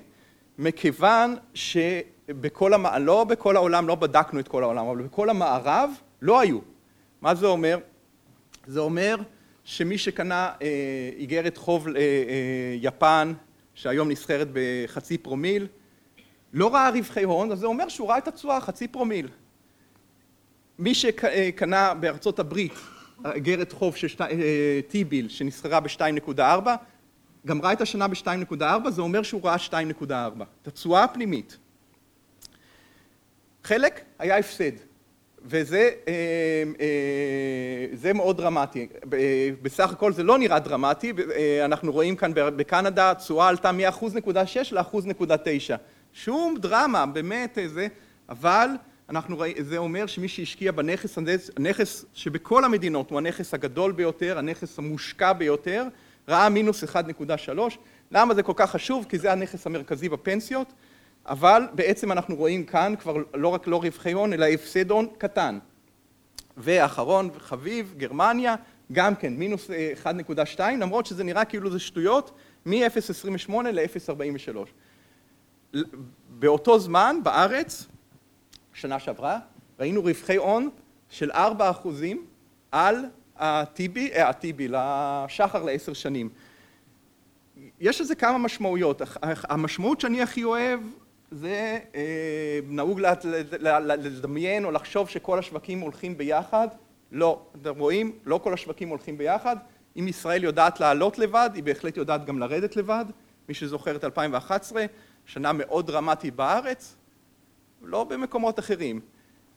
מכיוון 0.59 1.37
שבכל 1.55 2.75
המ... 2.75 2.87
לא 3.01 3.25
בכל 3.25 3.57
העולם, 3.57 3.89
לא 3.89 3.95
בדקנו 3.95 4.41
את 4.41 4.49
כל 4.49 4.63
העולם, 4.63 4.87
אבל 4.87 5.03
בכל 5.03 5.31
המערב 5.31 5.91
לא 6.23 6.41
היו. 6.41 6.59
מה 7.21 7.35
זה 7.35 7.47
אומר? 7.47 7.79
זה 8.67 8.81
אומר 8.81 9.17
שמי 9.65 9.99
שקנה 9.99 10.53
אה, 10.63 11.11
איגרת 11.17 11.57
חוב 11.57 11.89
ליפן, 11.89 13.33
אה, 13.35 13.45
שהיום 13.75 14.11
נסחרת 14.11 14.49
בחצי 14.53 15.19
פרומיל, 15.19 15.67
לא 16.53 16.75
ראה 16.75 16.91
רווחי 16.91 17.23
הון, 17.23 17.53
אז 17.53 17.59
זה 17.59 17.67
אומר 17.67 17.89
שהוא 17.89 18.09
ראה 18.09 18.19
את 18.19 18.29
התשואה, 18.29 18.61
חצי 18.61 18.89
פרומיל. 18.89 19.29
מי 20.79 20.95
שקנה 20.95 21.95
בארצות 21.95 22.39
הברית 22.39 22.73
איגרת 23.35 23.73
חוב 23.73 23.97
של 23.97 24.09
טיביל 24.89 25.29
שנסחרה 25.29 25.81
ב-2.4, 25.81 26.41
גם 27.47 27.63
ראה 27.63 27.73
את 27.73 27.81
השנה 27.81 28.09
ב-2.4, 28.09 28.91
זה 28.91 29.03
אומר 29.03 29.23
שהוא 29.23 29.41
ראה 29.45 29.57
2.4, 29.57 30.13
את 30.63 30.69
התשואה 30.69 31.05
הפנימית. 31.05 31.59
חלק 33.65 34.01
היה 34.19 34.39
הפסד. 34.39 34.73
וזה 35.45 35.91
אה, 36.09 36.13
אה, 38.05 38.13
מאוד 38.13 38.37
דרמטי. 38.37 38.89
בסך 39.63 39.93
הכל 39.93 40.13
זה 40.13 40.23
לא 40.23 40.39
נראה 40.39 40.59
דרמטי, 40.59 41.13
אה, 41.37 41.65
אנחנו 41.65 41.93
רואים 41.93 42.17
כאן 42.17 42.33
בקנדה 42.35 43.11
התשואה 43.11 43.49
עלתה 43.49 43.73
מ-1.6 43.73 44.73
ל-1.9. 44.73 45.75
שום 46.13 46.57
דרמה, 46.59 47.07
באמת 47.07 47.59
זה, 47.67 47.87
אבל 48.29 48.69
אנחנו 49.09 49.45
זה 49.59 49.79
אומר 49.79 50.07
שמי 50.07 50.29
שהשקיע 50.29 50.73
בנכס, 50.73 51.19
הנכס 51.57 52.05
שבכל 52.15 52.65
המדינות 52.65 53.11
הוא 53.11 53.19
הנכס 53.19 53.55
הגדול 53.55 53.93
ביותר, 53.93 54.39
הנכס 54.39 54.79
המושקע 54.79 55.33
ביותר, 55.33 55.85
ראה 56.29 56.49
מינוס 56.49 56.85
1.3. 56.85 57.59
למה 58.11 58.35
זה 58.35 58.43
כל 58.43 58.53
כך 58.57 58.71
חשוב? 58.71 59.07
כי 59.09 59.19
זה 59.19 59.33
הנכס 59.33 59.67
המרכזי 59.67 60.09
בפנסיות. 60.09 60.73
אבל 61.27 61.63
בעצם 61.73 62.13
אנחנו 62.13 62.37
רואים 62.37 62.65
כאן 62.65 62.95
כבר 63.01 63.17
לא 63.35 63.49
רק 63.49 63.67
לא 63.67 63.77
רווחי 63.77 64.13
הון, 64.13 64.33
אלא 64.33 64.47
הפסד 64.47 64.91
הון 64.91 65.07
קטן. 65.19 65.59
ואחרון 66.57 67.31
חביב, 67.39 67.95
גרמניה, 67.97 68.55
גם 68.93 69.15
כן, 69.15 69.35
מינוס 69.35 69.71
1.2, 70.05 70.61
למרות 70.61 71.07
שזה 71.07 71.25
נראה 71.25 71.45
כאילו 71.45 71.71
זה 71.71 71.79
שטויות, 71.79 72.31
מ-0.28 72.67 73.53
ל-0.43. 73.73 74.57
באותו 76.29 76.79
זמן, 76.79 77.17
בארץ, 77.23 77.87
שנה 78.73 78.99
שעברה, 78.99 79.39
ראינו 79.81 80.03
רווחי 80.03 80.37
הון 80.37 80.71
של 81.09 81.31
4 81.31 81.71
אחוזים 81.71 82.27
על 82.73 83.05
הטיבי, 83.39 84.13
אה, 84.13 84.29
הטיבי, 84.29 84.69
לשחר 84.69 85.63
לעשר 85.63 85.93
שנים. 85.93 86.29
יש 87.81 88.01
לזה 88.01 88.15
כמה 88.15 88.39
משמעויות. 88.39 89.03
המשמעות 89.23 90.01
שאני 90.01 90.23
הכי 90.23 90.45
אוהב 90.45 90.81
זה 91.31 91.79
אה, 91.95 92.61
נהוג 92.69 93.01
לדמיין 93.99 94.65
או 94.65 94.71
לחשוב 94.71 95.09
שכל 95.09 95.39
השווקים 95.39 95.81
הולכים 95.81 96.19
ביחד, 96.19 96.69
לא, 97.13 97.43
אתם 97.63 97.79
רואים, 97.79 98.19
לא 98.27 98.41
כל 98.45 98.55
השווקים 98.55 98.89
הולכים 98.89 99.19
ביחד, 99.19 99.57
אם 99.97 100.09
ישראל 100.09 100.45
יודעת 100.45 100.81
לעלות 100.81 101.19
לבד, 101.19 101.51
היא 101.55 101.63
בהחלט 101.63 101.97
יודעת 101.97 102.25
גם 102.25 102.39
לרדת 102.39 102.77
לבד, 102.77 103.05
מי 103.49 103.55
שזוכר 103.55 103.97
את 103.97 104.05
2011, 104.05 104.85
שנה 105.27 105.53
מאוד 105.53 105.87
דרמטית 105.87 106.37
בארץ, 106.37 106.97
לא 107.83 108.05
במקומות 108.05 108.59
אחרים. 108.59 109.01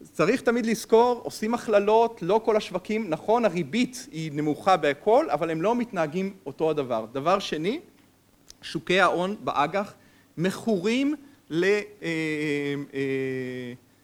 צריך 0.03 0.41
תמיד 0.41 0.65
לזכור, 0.65 1.21
עושים 1.23 1.53
הכללות, 1.53 2.19
לא 2.21 2.41
כל 2.45 2.57
השווקים, 2.57 3.09
נכון 3.09 3.45
הריבית 3.45 4.07
היא 4.11 4.31
נמוכה 4.33 4.77
בהכל, 4.77 5.29
אבל 5.29 5.49
הם 5.49 5.61
לא 5.61 5.75
מתנהגים 5.75 6.33
אותו 6.45 6.69
הדבר. 6.69 7.05
דבר 7.11 7.39
שני, 7.39 7.79
שוקי 8.61 8.99
ההון 8.99 9.35
באג"ח 9.43 9.93
מכורים 10.37 11.15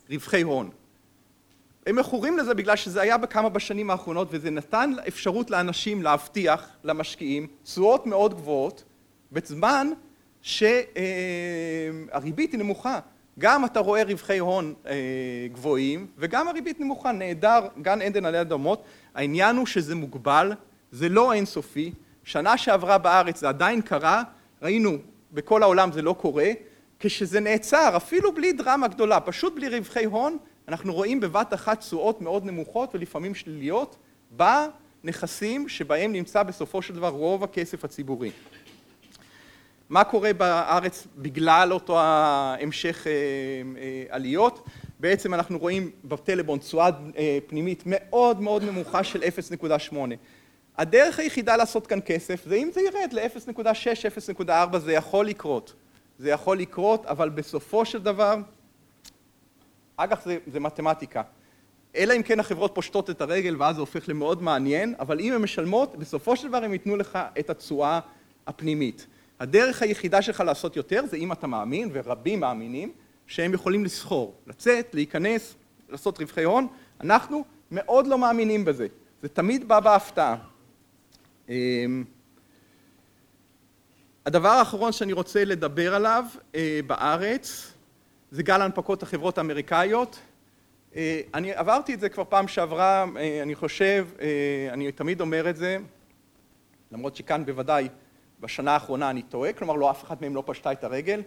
לרווחי 0.10 0.42
הון. 0.42 0.70
הם 1.88 1.96
מכורים 1.96 2.38
לזה 2.38 2.54
בגלל 2.54 2.76
שזה 2.76 3.02
היה 3.02 3.18
בכמה 3.18 3.50
בשנים 3.50 3.90
האחרונות 3.90 4.28
וזה 4.32 4.50
נתן 4.50 4.94
אפשרות 5.08 5.52
לאנשים 5.52 6.04
להבטיח 6.04 6.70
למשקיעים 6.84 7.48
תשואות 7.64 8.06
מאוד 8.06 8.34
גבוהות 8.34 8.84
בזמן 9.32 9.88
שהריבית 10.42 10.92
היא 12.52 12.60
נמוכה. 12.60 13.00
גם 13.40 13.66
אתה 13.66 13.80
רואה 13.80 14.04
רווחי 14.04 14.38
הון 14.38 14.74
גבוהים 15.54 16.08
וגם 16.18 16.48
הריבית 16.48 16.80
נמוכה, 16.80 17.12
נהדר, 17.12 17.68
גן 17.82 18.02
עדן 18.02 18.26
עלי 18.26 18.42
אדמות. 18.42 18.84
העניין 19.16 19.56
הוא 19.56 19.66
שזה 19.66 19.96
מוגבל, 19.96 20.52
זה 20.92 21.10
לא 21.10 21.34
אינסופי. 21.34 21.92
שנה 22.24 22.58
שעברה 22.58 22.98
בארץ 22.98 23.40
זה 23.40 23.50
עדיין 23.50 23.82
קרה, 23.82 24.24
ראינו 24.62 24.92
בכל 25.32 25.64
העולם 25.64 25.92
זה 25.92 26.02
לא 26.02 26.14
קורה, 26.14 26.52
כשזה 27.00 27.40
נעצר, 27.40 27.94
אפילו 27.98 28.32
בלי 28.32 28.54
דרמה 28.54 28.88
גדולה, 28.88 29.20
פשוט 29.20 29.56
בלי 29.56 29.70
רווחי 29.70 30.06
הון, 30.06 30.38
אנחנו 30.68 30.94
רואים 30.94 31.20
בבת 31.20 31.54
אחת 31.54 31.80
תשואות 31.80 32.22
מאוד 32.22 32.46
נמוכות 32.46 32.96
ולפעמים 32.96 33.36
שליליות 33.36 33.98
בנכסים 34.32 35.70
שבהם 35.70 36.12
נמצא 36.12 36.44
בסופו 36.44 36.82
של 36.82 36.96
דבר 36.96 37.10
רוב 37.10 37.44
הכסף 37.44 37.86
הציבורי. 37.86 38.32
מה 39.90 40.04
קורה 40.04 40.34
בארץ 40.34 41.08
בגלל 41.18 41.70
אותו 41.74 42.00
המשך 42.00 43.08
אה, 43.08 43.12
אה, 43.12 44.04
עליות? 44.10 44.68
בעצם 45.00 45.34
אנחנו 45.34 45.58
רואים 45.58 45.92
בטלבון 46.06 46.60
תשואה 46.60 46.90
אה, 47.18 47.38
פנימית 47.48 47.84
מאוד 47.86 48.42
מאוד 48.42 48.64
נמוכה 48.64 49.04
של 49.04 49.24
0.8. 49.92 49.96
הדרך 50.78 51.20
היחידה 51.20 51.56
לעשות 51.56 51.88
כאן 51.88 52.00
כסף 52.06 52.46
זה 52.46 52.56
אם 52.56 52.70
זה 52.74 52.82
ירד 52.82 53.14
ל-0.6, 53.14 54.46
0.4 54.46 54.78
זה 54.78 54.94
יכול 54.94 55.28
לקרות. 55.28 55.74
זה 56.20 56.30
יכול 56.30 56.58
לקרות, 56.58 57.06
אבל 57.06 57.30
בסופו 57.30 57.86
של 57.86 58.02
דבר, 58.02 58.36
אג"ח 59.98 60.26
זה, 60.26 60.38
זה 60.48 60.60
מתמטיקה. 60.60 61.22
אלא 61.96 62.14
אם 62.14 62.24
כן 62.24 62.40
החברות 62.40 62.72
פושטות 62.76 63.10
את 63.10 63.22
הרגל 63.22 63.56
ואז 63.60 63.76
זה 63.76 63.82
הופך 63.82 64.10
למאוד 64.10 64.44
מעניין, 64.44 64.96
אבל 65.00 65.20
אם 65.20 65.34
הן 65.34 65.42
משלמות, 65.42 65.96
בסופו 65.96 66.36
של 66.36 66.48
דבר 66.48 66.58
הן 66.58 66.74
ייתנו 66.74 66.96
לך 66.98 67.20
את 67.40 67.50
התשואה 67.50 68.00
הפנימית. 68.48 69.08
הדרך 69.40 69.82
היחידה 69.82 70.22
שלך 70.22 70.40
לעשות 70.40 70.76
יותר 70.76 71.02
זה 71.10 71.18
אם 71.18 71.32
אתה 71.32 71.48
מאמין, 71.48 71.90
ורבים 71.94 72.40
מאמינים, 72.40 72.92
שהם 73.28 73.54
יכולים 73.54 73.86
לסחור, 73.86 74.36
לצאת, 74.48 74.96
להיכנס, 74.96 75.56
לעשות 75.90 76.20
רווחי 76.20 76.44
הון. 76.44 76.68
אנחנו 77.02 77.46
מאוד 77.72 78.08
לא 78.08 78.18
מאמינים 78.18 78.66
בזה. 78.66 78.88
זה 79.22 79.30
תמיד 79.30 79.68
בא 79.68 79.80
בהפתעה. 79.80 80.36
אמ, 81.50 82.04
הדבר 84.26 84.50
האחרון 84.50 84.92
שאני 84.92 85.14
רוצה 85.14 85.46
לדבר 85.46 85.96
עליו 85.96 86.26
אה, 86.56 86.80
בארץ 86.88 87.74
זה 88.32 88.44
גל 88.44 88.62
הנפקות 88.62 89.04
החברות 89.04 89.38
האמריקאיות. 89.38 90.20
אני 91.34 91.54
עברתי 91.54 91.94
את 91.94 92.00
זה 92.00 92.10
כבר 92.10 92.24
פעם 92.30 92.48
שעברה, 92.48 93.06
אני 93.42 93.56
חושב, 93.56 94.08
אני 94.72 94.92
תמיד 94.92 95.22
אומר 95.22 95.50
את 95.50 95.56
זה, 95.56 95.78
למרות 96.92 97.16
שכאן 97.16 97.46
בוודאי 97.46 97.88
בשנה 98.40 98.72
האחרונה 98.72 99.10
אני 99.10 99.22
טועה, 99.22 99.54
כלומר 99.54 99.74
לא 99.74 99.92
אף 99.92 100.04
אחד 100.04 100.16
מהם 100.22 100.36
לא 100.36 100.44
פשטה 100.46 100.72
את 100.72 100.84
הרגל. 100.84 101.22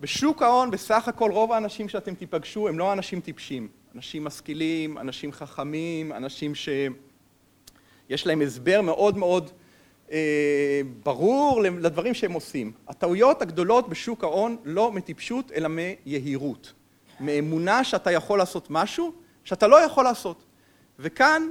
בשוק 0.00 0.42
ההון 0.42 0.70
בסך 0.70 1.08
הכל 1.08 1.30
רוב 1.30 1.52
האנשים 1.52 1.88
שאתם 1.88 2.14
תיפגשו 2.14 2.68
הם 2.68 2.78
לא 2.78 2.92
אנשים 2.92 3.20
טיפשים, 3.20 3.68
אנשים 3.94 4.24
משכילים, 4.24 4.98
אנשים 4.98 5.32
חכמים, 5.32 6.12
אנשים 6.12 6.54
שיש 6.54 8.26
להם 8.26 8.40
הסבר 8.42 8.80
מאוד 8.80 9.18
מאוד 9.18 9.50
אה, 10.12 10.80
ברור 11.02 11.62
לדברים 11.62 12.14
שהם 12.14 12.32
עושים. 12.32 12.72
הטעויות 12.88 13.42
הגדולות 13.42 13.88
בשוק 13.88 14.24
ההון 14.24 14.56
לא 14.64 14.92
מטיפשות 14.92 15.52
אלא 15.52 15.68
מיהירות, 15.68 16.72
מאמונה 17.20 17.84
שאתה 17.84 18.10
יכול 18.10 18.38
לעשות 18.38 18.66
משהו 18.70 19.12
שאתה 19.44 19.66
לא 19.66 19.76
יכול 19.84 20.04
לעשות. 20.04 20.44
וכאן 20.98 21.42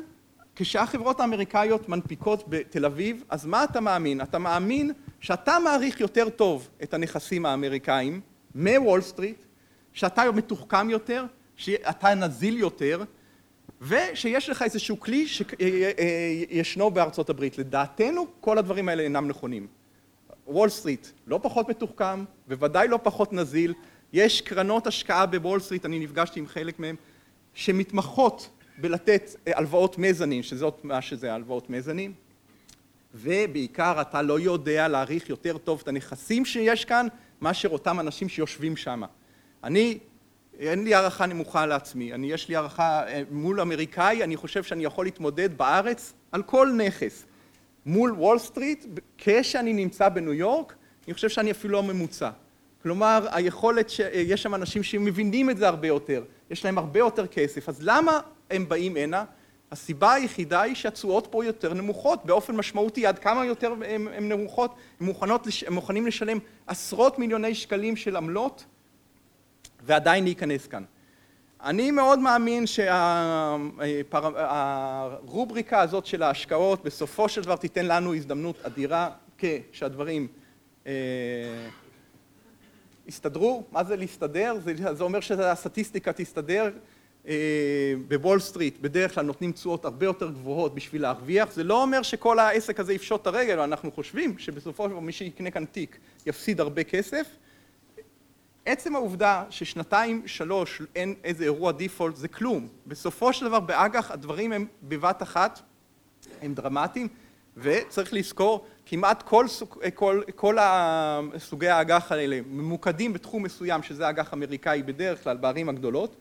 כשהחברות 0.55 1.19
האמריקאיות 1.19 1.89
מנפיקות 1.89 2.43
בתל 2.49 2.85
אביב, 2.85 3.23
אז 3.29 3.45
מה 3.45 3.63
אתה 3.63 3.81
מאמין? 3.81 4.21
אתה 4.21 4.39
מאמין 4.39 4.91
שאתה 5.19 5.57
מעריך 5.63 5.99
יותר 5.99 6.29
טוב 6.29 6.69
את 6.83 6.93
הנכסים 6.93 7.45
האמריקאים 7.45 8.21
מוול 8.55 9.01
סטריט, 9.01 9.43
שאתה 9.93 10.31
מתוחכם 10.31 10.89
יותר, 10.89 11.25
שאתה 11.55 12.15
נזיל 12.15 12.57
יותר, 12.57 13.03
ושיש 13.81 14.49
לך 14.49 14.61
איזשהו 14.61 14.99
כלי 14.99 15.27
שאיננו 15.27 16.91
בארצות 16.91 17.29
הברית. 17.29 17.57
לדעתנו 17.57 18.25
כל 18.39 18.57
הדברים 18.57 18.89
האלה 18.89 19.03
אינם 19.03 19.27
נכונים. 19.27 19.67
וול 20.47 20.69
סטריט 20.69 21.07
לא 21.27 21.39
פחות 21.43 21.69
מתוחכם, 21.69 22.23
בוודאי 22.47 22.87
לא 22.87 22.99
פחות 23.03 23.33
נזיל, 23.33 23.73
יש 24.13 24.41
קרנות 24.41 24.87
השקעה 24.87 25.25
בוול 25.25 25.59
סטריט, 25.59 25.85
אני 25.85 25.99
נפגשתי 25.99 26.39
עם 26.39 26.47
חלק 26.47 26.79
מהם, 26.79 26.95
שמתמחות 27.53 28.49
בלתת 28.81 29.35
אה, 29.47 29.51
הלוואות 29.55 29.97
מזנין, 29.97 30.43
שזאת 30.43 30.79
מה 30.83 31.01
שזה 31.01 31.33
הלוואות 31.33 31.69
מזנין, 31.69 32.13
ובעיקר 33.13 34.01
אתה 34.01 34.21
לא 34.21 34.39
יודע 34.39 34.87
להעריך 34.87 35.29
יותר 35.29 35.57
טוב 35.57 35.79
את 35.83 35.87
הנכסים 35.87 36.45
שיש 36.45 36.85
כאן 36.85 37.07
מאשר 37.41 37.69
אותם 37.69 37.99
אנשים 37.99 38.29
שיושבים 38.29 38.77
שם. 38.77 39.01
אני, 39.63 39.97
אין 40.59 40.83
לי 40.83 40.95
הערכה 40.95 41.25
נמוכה 41.25 41.65
לעצמי, 41.65 42.13
אני 42.13 42.31
יש 42.31 42.49
לי 42.49 42.55
הערכה 42.55 43.07
אה, 43.07 43.21
מול 43.31 43.61
אמריקאי, 43.61 44.23
אני 44.23 44.37
חושב 44.37 44.63
שאני 44.63 44.83
יכול 44.83 45.05
להתמודד 45.05 45.57
בארץ 45.57 46.13
על 46.31 46.43
כל 46.43 46.71
נכס. 46.77 47.25
מול 47.85 48.11
וול 48.11 48.39
סטריט, 48.39 48.85
כשאני 49.17 49.73
נמצא 49.73 50.09
בניו 50.09 50.33
יורק, 50.33 50.75
אני 51.07 51.13
חושב 51.13 51.29
שאני 51.29 51.51
אפילו 51.51 51.73
לא 51.73 51.83
ממוצע. 51.83 52.29
כלומר, 52.83 53.27
היכולת, 53.31 53.89
ש... 53.89 53.99
יש 54.13 54.43
שם 54.43 54.55
אנשים 54.55 54.83
שמבינים 54.83 55.49
את 55.49 55.57
זה 55.57 55.67
הרבה 55.67 55.87
יותר, 55.87 56.23
יש 56.49 56.65
להם 56.65 56.77
הרבה 56.77 56.99
יותר 56.99 57.27
כסף, 57.27 57.69
אז 57.69 57.79
למה 57.81 58.19
הם 58.51 58.69
באים 58.69 58.97
הנה? 58.97 59.25
הסיבה 59.71 60.13
היחידה 60.13 60.61
היא 60.61 60.75
שהתשואות 60.75 61.27
פה 61.31 61.45
יותר 61.45 61.73
נמוכות 61.73 62.25
באופן 62.25 62.55
משמעותי, 62.55 63.05
עד 63.05 63.19
כמה 63.19 63.45
יותר 63.45 63.73
נמוכות? 64.21 64.75
הם, 64.99 65.05
מוכנות, 65.05 65.47
הם 65.67 65.73
מוכנים 65.73 66.07
לשלם 66.07 66.37
עשרות 66.67 67.19
מיליוני 67.19 67.55
שקלים 67.55 67.95
של 67.95 68.15
עמלות 68.15 68.65
ועדיין 69.83 70.23
להיכנס 70.23 70.67
כאן. 70.67 70.83
אני 71.63 71.91
מאוד 71.91 72.19
מאמין 72.19 72.65
שהרובריקה 75.27 75.81
הזאת 75.81 76.05
של 76.05 76.23
ההשקעות 76.23 76.83
בסופו 76.83 77.29
של 77.29 77.41
דבר 77.41 77.55
תיתן 77.55 77.85
לנו 77.85 78.15
הזדמנות 78.15 78.65
אדירה 78.65 79.09
כשהדברים 79.37 80.27
אה, 80.87 80.91
יסתדרו, 83.07 83.63
מה 83.71 83.83
זה 83.83 83.95
להסתדר? 83.95 84.55
זה, 84.63 84.73
זה 84.93 85.03
אומר 85.03 85.19
שהסטטיסטיקה 85.19 86.13
תסתדר 86.13 86.71
בוול 88.07 88.39
סטריט 88.39 88.77
בדרך 88.81 89.15
כלל 89.15 89.25
נותנים 89.25 89.51
תשואות 89.51 89.85
הרבה 89.85 90.05
יותר 90.05 90.29
גבוהות 90.29 90.75
בשביל 90.75 91.01
להרוויח, 91.01 91.51
זה 91.51 91.63
לא 91.63 91.81
אומר 91.81 92.01
שכל 92.01 92.39
העסק 92.39 92.79
הזה 92.79 92.93
יפשוט 92.93 93.21
את 93.21 93.27
הרגל, 93.27 93.59
אנחנו 93.59 93.91
חושבים 93.91 94.37
שבסופו 94.37 94.83
של 94.83 94.89
דבר 94.89 94.99
מי 94.99 95.11
שיקנה 95.11 95.51
כאן 95.51 95.65
תיק 95.65 95.97
יפסיד 96.25 96.59
הרבה 96.59 96.83
כסף. 96.83 97.27
עצם 98.65 98.95
העובדה 98.95 99.43
ששנתיים 99.49 100.21
שלוש 100.25 100.81
אין 100.95 101.15
איזה 101.23 101.43
אירוע 101.43 101.71
default 101.71 102.15
זה 102.15 102.27
כלום, 102.27 102.67
בסופו 102.87 103.33
של 103.33 103.45
דבר 103.45 103.59
באג"ח 103.59 104.11
הדברים 104.11 104.51
הם 104.51 104.65
בבת 104.83 105.23
אחת 105.23 105.61
הם 106.41 106.53
דרמטיים 106.53 107.07
וצריך 107.57 108.13
לזכור 108.13 108.65
כמעט 108.85 109.21
כל, 109.21 109.47
סוג, 109.47 109.77
כל, 109.93 110.21
כל 110.35 110.57
סוגי 111.37 111.67
האג"ח 111.67 112.11
האלה 112.11 112.39
ממוקדים 112.45 113.13
בתחום 113.13 113.43
מסוים 113.43 113.83
שזה 113.83 114.09
אג"ח 114.09 114.33
אמריקאי 114.33 114.83
בדרך 114.83 115.23
כלל 115.23 115.37
בערים 115.37 115.69
הגדולות 115.69 116.15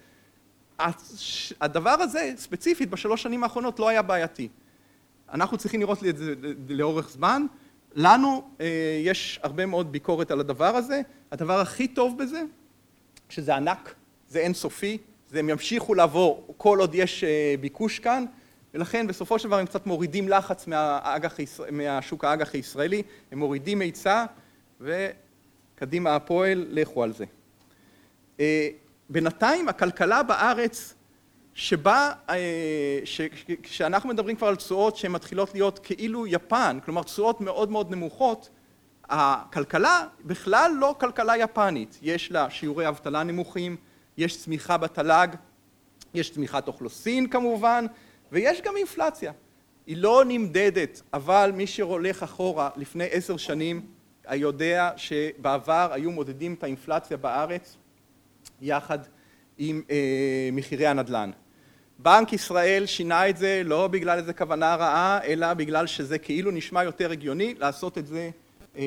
הדבר 1.60 1.90
הזה 1.90 2.32
ספציפית 2.36 2.90
בשלוש 2.90 3.22
שנים 3.22 3.42
האחרונות 3.42 3.78
לא 3.78 3.88
היה 3.88 4.02
בעייתי. 4.02 4.48
אנחנו 5.32 5.58
צריכים 5.58 5.80
לראות 5.80 6.04
את 6.04 6.16
זה 6.16 6.34
לאורך 6.68 7.10
זמן, 7.10 7.46
לנו 7.94 8.50
אה, 8.60 8.66
יש 9.04 9.40
הרבה 9.42 9.66
מאוד 9.66 9.92
ביקורת 9.92 10.30
על 10.30 10.40
הדבר 10.40 10.76
הזה, 10.76 11.00
הדבר 11.32 11.60
הכי 11.60 11.88
טוב 11.88 12.18
בזה 12.18 12.42
שזה 13.28 13.56
ענק, 13.56 13.94
זה 14.28 14.38
אינסופי, 14.38 14.98
הם 15.34 15.48
ימשיכו 15.48 15.94
לעבור 15.94 16.54
כל 16.56 16.78
עוד 16.78 16.94
יש 16.94 17.24
אה, 17.24 17.54
ביקוש 17.60 17.98
כאן 17.98 18.24
ולכן 18.74 19.06
בסופו 19.06 19.38
של 19.38 19.48
דבר 19.48 19.58
הם 19.58 19.66
קצת 19.66 19.86
מורידים 19.86 20.28
לחץ 20.28 20.66
מהאגח, 20.66 21.36
מהשוק 21.72 22.24
האג"ח 22.24 22.54
הישראלי, 22.54 23.02
הם 23.32 23.38
מורידים 23.38 23.80
היצע 23.80 24.24
וקדימה 24.80 26.16
הפועל, 26.16 26.66
לכו 26.70 27.02
על 27.02 27.12
זה. 27.12 27.24
אה, 29.10 29.12
בינתיים 29.12 29.68
הכלכלה 29.68 30.22
בארץ 30.22 30.94
שבה, 31.54 32.12
כשאנחנו 33.62 34.08
מדברים 34.08 34.36
כבר 34.36 34.46
על 34.46 34.56
תשואות 34.56 34.96
שהן 34.96 35.12
מתחילות 35.12 35.54
להיות 35.54 35.78
כאילו 35.78 36.26
יפן, 36.26 36.78
כלומר 36.84 37.02
תשואות 37.02 37.40
מאוד 37.40 37.70
מאוד 37.70 37.90
נמוכות, 37.90 38.50
הכלכלה 39.04 40.06
בכלל 40.24 40.72
לא 40.78 40.94
כלכלה 41.00 41.36
יפנית, 41.36 41.98
יש 42.02 42.32
לה 42.32 42.50
שיעורי 42.50 42.88
אבטלה 42.88 43.22
נמוכים, 43.22 43.76
יש 44.16 44.38
צמיחה 44.38 44.76
בתל"ג, 44.76 45.28
יש 46.14 46.30
צמיחת 46.30 46.68
אוכלוסין 46.68 47.28
כמובן, 47.28 47.86
ויש 48.32 48.60
גם 48.60 48.76
אינפלציה. 48.76 49.32
היא 49.86 49.96
לא 49.96 50.24
נמדדת, 50.26 51.02
אבל 51.12 51.52
מי 51.54 51.66
שהולך 51.66 52.22
אחורה 52.22 52.70
לפני 52.76 53.06
עשר 53.10 53.36
שנים, 53.36 53.86
יודע 54.34 54.90
שבעבר 54.96 55.88
היו 55.92 56.10
מודדים 56.10 56.54
את 56.54 56.64
האינפלציה 56.64 57.16
בארץ 57.16 57.76
יחד 58.60 58.98
עם 59.58 59.82
אה, 59.90 60.48
מחירי 60.52 60.86
הנדל"ן. 60.86 61.30
בנק 61.98 62.32
ישראל 62.32 62.86
שינה 62.86 63.28
את 63.28 63.36
זה 63.36 63.62
לא 63.64 63.88
בגלל 63.88 64.18
איזה 64.18 64.32
כוונה 64.32 64.74
רעה, 64.74 65.20
אלא 65.24 65.54
בגלל 65.54 65.86
שזה 65.86 66.18
כאילו 66.18 66.50
נשמע 66.50 66.84
יותר 66.84 67.10
הגיוני 67.10 67.54
לעשות 67.58 67.98
את 67.98 68.06
זה 68.06 68.30
אה, 68.76 68.82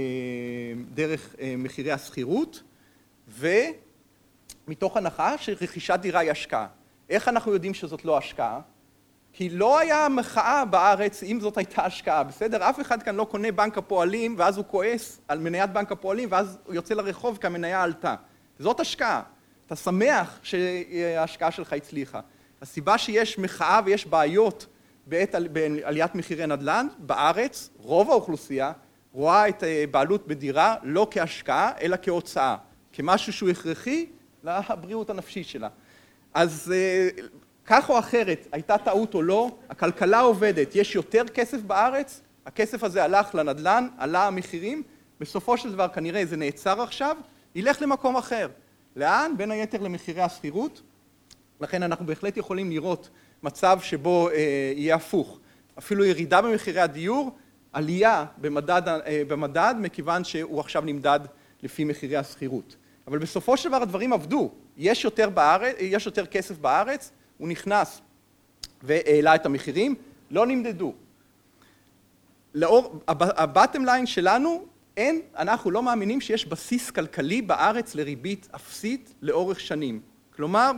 דרך 0.93 1.35
אה, 1.39 1.55
מחירי 1.57 1.91
השכירות, 1.91 2.63
ומתוך 3.27 4.97
הנחה 4.97 5.37
שרכישת 5.37 5.99
דירה 6.01 6.19
היא 6.19 6.31
השקעה. 6.31 6.67
איך 7.09 7.27
אנחנו 7.27 7.53
יודעים 7.53 7.73
שזאת 7.73 8.05
לא 8.05 8.17
השקעה? 8.17 8.59
כי 9.33 9.49
לא 9.49 9.79
היה 9.79 10.07
מחאה 10.09 10.65
בארץ 10.65 11.23
אם 11.23 11.39
זאת 11.39 11.57
הייתה 11.57 11.85
השקעה, 11.85 12.23
בסדר? 12.23 12.69
אף 12.69 12.81
אחד 12.81 13.03
כאן 13.03 13.15
לא 13.15 13.23
קונה 13.23 13.51
בנק 13.51 13.77
הפועלים 13.77 14.35
ואז 14.37 14.57
הוא 14.57 14.65
כועס 14.67 15.21
על 15.27 15.39
מניית 15.39 15.69
בנק 15.73 15.91
הפועלים 15.91 16.29
ואז 16.31 16.57
הוא 16.65 16.75
יוצא 16.75 16.93
לרחוב 16.93 17.37
כי 17.41 17.47
המניה 17.47 17.83
עלתה. 17.83 18.15
זאת 18.59 18.79
השקעה. 18.79 19.21
אתה 19.73 19.81
שמח 19.81 20.39
שההשקעה 20.43 21.51
שלך 21.51 21.73
הצליחה. 21.73 22.19
הסיבה 22.61 22.97
שיש 22.97 23.39
מחאה 23.39 23.79
ויש 23.85 24.05
בעיות 24.05 24.67
בעת 25.05 25.35
עליית 25.83 26.15
מחירי 26.15 26.47
נדל"ן 26.47 26.87
בארץ, 26.97 27.69
רוב 27.77 28.11
האוכלוסייה 28.11 28.71
רואה 29.11 29.49
את 29.49 29.63
הבעלות 29.83 30.27
בדירה 30.27 30.75
לא 30.83 31.07
כהשקעה 31.11 31.71
אלא 31.81 31.97
כהוצאה, 32.01 32.55
כמשהו 32.91 33.33
שהוא 33.33 33.49
הכרחי 33.49 34.05
לבריאות 34.43 35.09
הנפשית 35.09 35.47
שלה. 35.47 35.69
אז 36.33 36.73
אה, 36.75 37.09
כך 37.65 37.89
או 37.89 37.99
אחרת, 37.99 38.47
הייתה 38.51 38.77
טעות 38.77 39.13
או 39.13 39.21
לא, 39.21 39.51
הכלכלה 39.69 40.19
עובדת, 40.19 40.75
יש 40.75 40.95
יותר 40.95 41.23
כסף 41.33 41.61
בארץ, 41.61 42.21
הכסף 42.45 42.83
הזה 42.83 43.03
הלך 43.03 43.35
לנדל"ן, 43.35 43.87
עלה 43.97 44.27
המחירים, 44.27 44.83
בסופו 45.19 45.57
של 45.57 45.71
דבר 45.71 45.87
כנראה 45.87 46.25
זה 46.25 46.37
נעצר 46.37 46.81
עכשיו, 46.81 47.17
ילך 47.55 47.81
למקום 47.81 48.17
אחר. 48.17 48.47
לאן? 48.95 49.33
בין 49.37 49.51
היתר 49.51 49.81
למחירי 49.81 50.21
השכירות, 50.21 50.81
לכן 51.61 51.83
אנחנו 51.83 52.05
בהחלט 52.05 52.37
יכולים 52.37 52.69
לראות 52.69 53.09
מצב 53.43 53.79
שבו 53.81 54.29
אה, 54.29 54.35
יהיה 54.75 54.95
הפוך, 54.95 55.39
אפילו 55.77 56.05
ירידה 56.05 56.41
במחירי 56.41 56.81
הדיור, 56.81 57.31
עלייה 57.73 58.25
במדד, 58.37 58.81
אה, 58.87 59.21
במדד 59.27 59.75
מכיוון 59.79 60.23
שהוא 60.23 60.59
עכשיו 60.59 60.81
נמדד 60.81 61.19
לפי 61.63 61.83
מחירי 61.83 62.17
השכירות. 62.17 62.75
אבל 63.07 63.17
בסופו 63.17 63.57
של 63.57 63.69
דבר 63.69 63.81
הדברים 63.81 64.13
עבדו, 64.13 64.51
יש 64.77 65.03
יותר, 65.03 65.29
בארץ, 65.29 65.75
יש 65.79 66.05
יותר 66.05 66.25
כסף 66.25 66.57
בארץ, 66.57 67.11
הוא 67.37 67.47
נכנס 67.47 68.01
והעלה 68.83 69.35
את 69.35 69.45
המחירים, 69.45 69.95
לא 70.31 70.45
נמדדו. 70.47 70.93
לאור, 72.53 72.99
הבטם 73.07 73.85
ליין 73.85 74.05
שלנו, 74.05 74.65
אין, 74.97 75.21
אנחנו 75.37 75.71
לא 75.71 75.83
מאמינים 75.83 76.21
שיש 76.21 76.45
בסיס 76.45 76.91
כלכלי 76.91 77.41
בארץ 77.41 77.95
לריבית 77.95 78.47
אפסית 78.55 79.13
לאורך 79.21 79.59
שנים. 79.59 80.01
כלומר, 80.35 80.71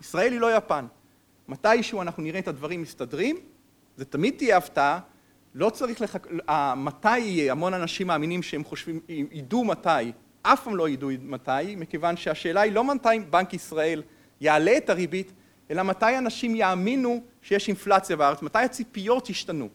ישראל 0.00 0.32
היא 0.32 0.40
לא 0.40 0.56
יפן. 0.56 0.86
מתישהו 1.48 2.02
אנחנו 2.02 2.22
נראה 2.22 2.38
את 2.38 2.48
הדברים 2.48 2.82
מסתדרים, 2.82 3.36
זה 3.96 4.04
תמיד 4.04 4.34
תהיה 4.36 4.56
הפתעה, 4.56 5.00
לא 5.54 5.70
צריך 5.70 6.00
לחכות, 6.00 6.32
מתי 6.76 7.18
יהיה, 7.18 7.52
המון 7.52 7.74
אנשים 7.74 8.06
מאמינים 8.06 8.42
שהם 8.42 8.64
חושבים, 8.64 9.00
ידעו 9.08 9.64
מתי, 9.64 10.12
אף 10.42 10.64
פעם 10.64 10.76
לא 10.76 10.88
ידעו 10.88 11.10
מתי, 11.22 11.76
מכיוון 11.76 12.16
שהשאלה 12.16 12.60
היא 12.60 12.72
לא 12.72 12.84
מתי 12.84 13.08
בנק 13.30 13.54
ישראל 13.54 14.02
יעלה 14.40 14.76
את 14.76 14.90
הריבית, 14.90 15.32
אלא 15.70 15.82
מתי 15.82 16.18
אנשים 16.18 16.54
יאמינו 16.54 17.22
שיש 17.42 17.68
אינפלציה 17.68 18.16
בארץ, 18.16 18.42
מתי 18.42 18.58
הציפיות 18.58 19.30
ישתנו. 19.30 19.68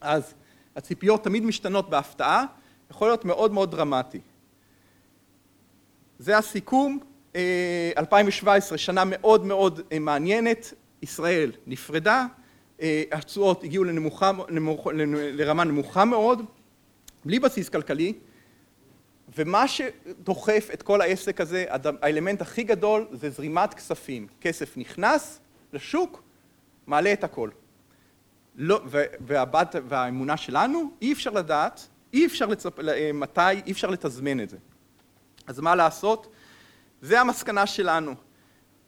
אז 0.00 0.34
הציפיות 0.76 1.24
תמיד 1.24 1.44
משתנות 1.44 1.90
בהפתעה, 1.90 2.44
יכול 2.90 3.08
להיות 3.08 3.24
מאוד 3.24 3.52
מאוד 3.52 3.70
דרמטי. 3.70 4.20
זה 6.18 6.38
הסיכום, 6.38 6.98
2017 7.96 8.78
שנה 8.78 9.02
מאוד 9.06 9.44
מאוד 9.44 9.80
מעניינת, 10.00 10.74
ישראל 11.02 11.52
נפרדה, 11.66 12.26
התשואות 13.12 13.64
הגיעו 13.64 13.84
לנמוכה, 13.84 14.32
לרמה 15.32 15.64
נמוכה 15.64 16.04
מאוד, 16.04 16.42
בלי 17.24 17.38
בסיס 17.38 17.68
כלכלי, 17.68 18.12
ומה 19.36 19.68
שדוחף 19.68 20.68
את 20.74 20.82
כל 20.82 21.00
העסק 21.00 21.40
הזה, 21.40 21.64
האלמנט 22.02 22.42
הכי 22.42 22.62
גדול 22.62 23.06
זה 23.12 23.30
זרימת 23.30 23.74
כספים, 23.74 24.26
כסף 24.40 24.76
נכנס 24.76 25.40
לשוק, 25.72 26.22
מעלה 26.86 27.12
את 27.12 27.24
הכל. 27.24 27.50
לא, 28.56 28.80
והבת, 29.20 29.74
והאמונה 29.88 30.36
שלנו, 30.36 30.90
אי 31.02 31.12
אפשר 31.12 31.30
לדעת, 31.30 31.88
אי 32.12 32.26
אפשר 32.26 32.46
לצפ... 32.46 32.78
מתי, 33.14 33.40
אי 33.66 33.72
אפשר 33.72 33.90
לתזמן 33.90 34.40
את 34.40 34.48
זה. 34.48 34.56
אז 35.46 35.60
מה 35.60 35.74
לעשות? 35.74 36.28
זה 37.00 37.20
המסקנה 37.20 37.66
שלנו, 37.66 38.14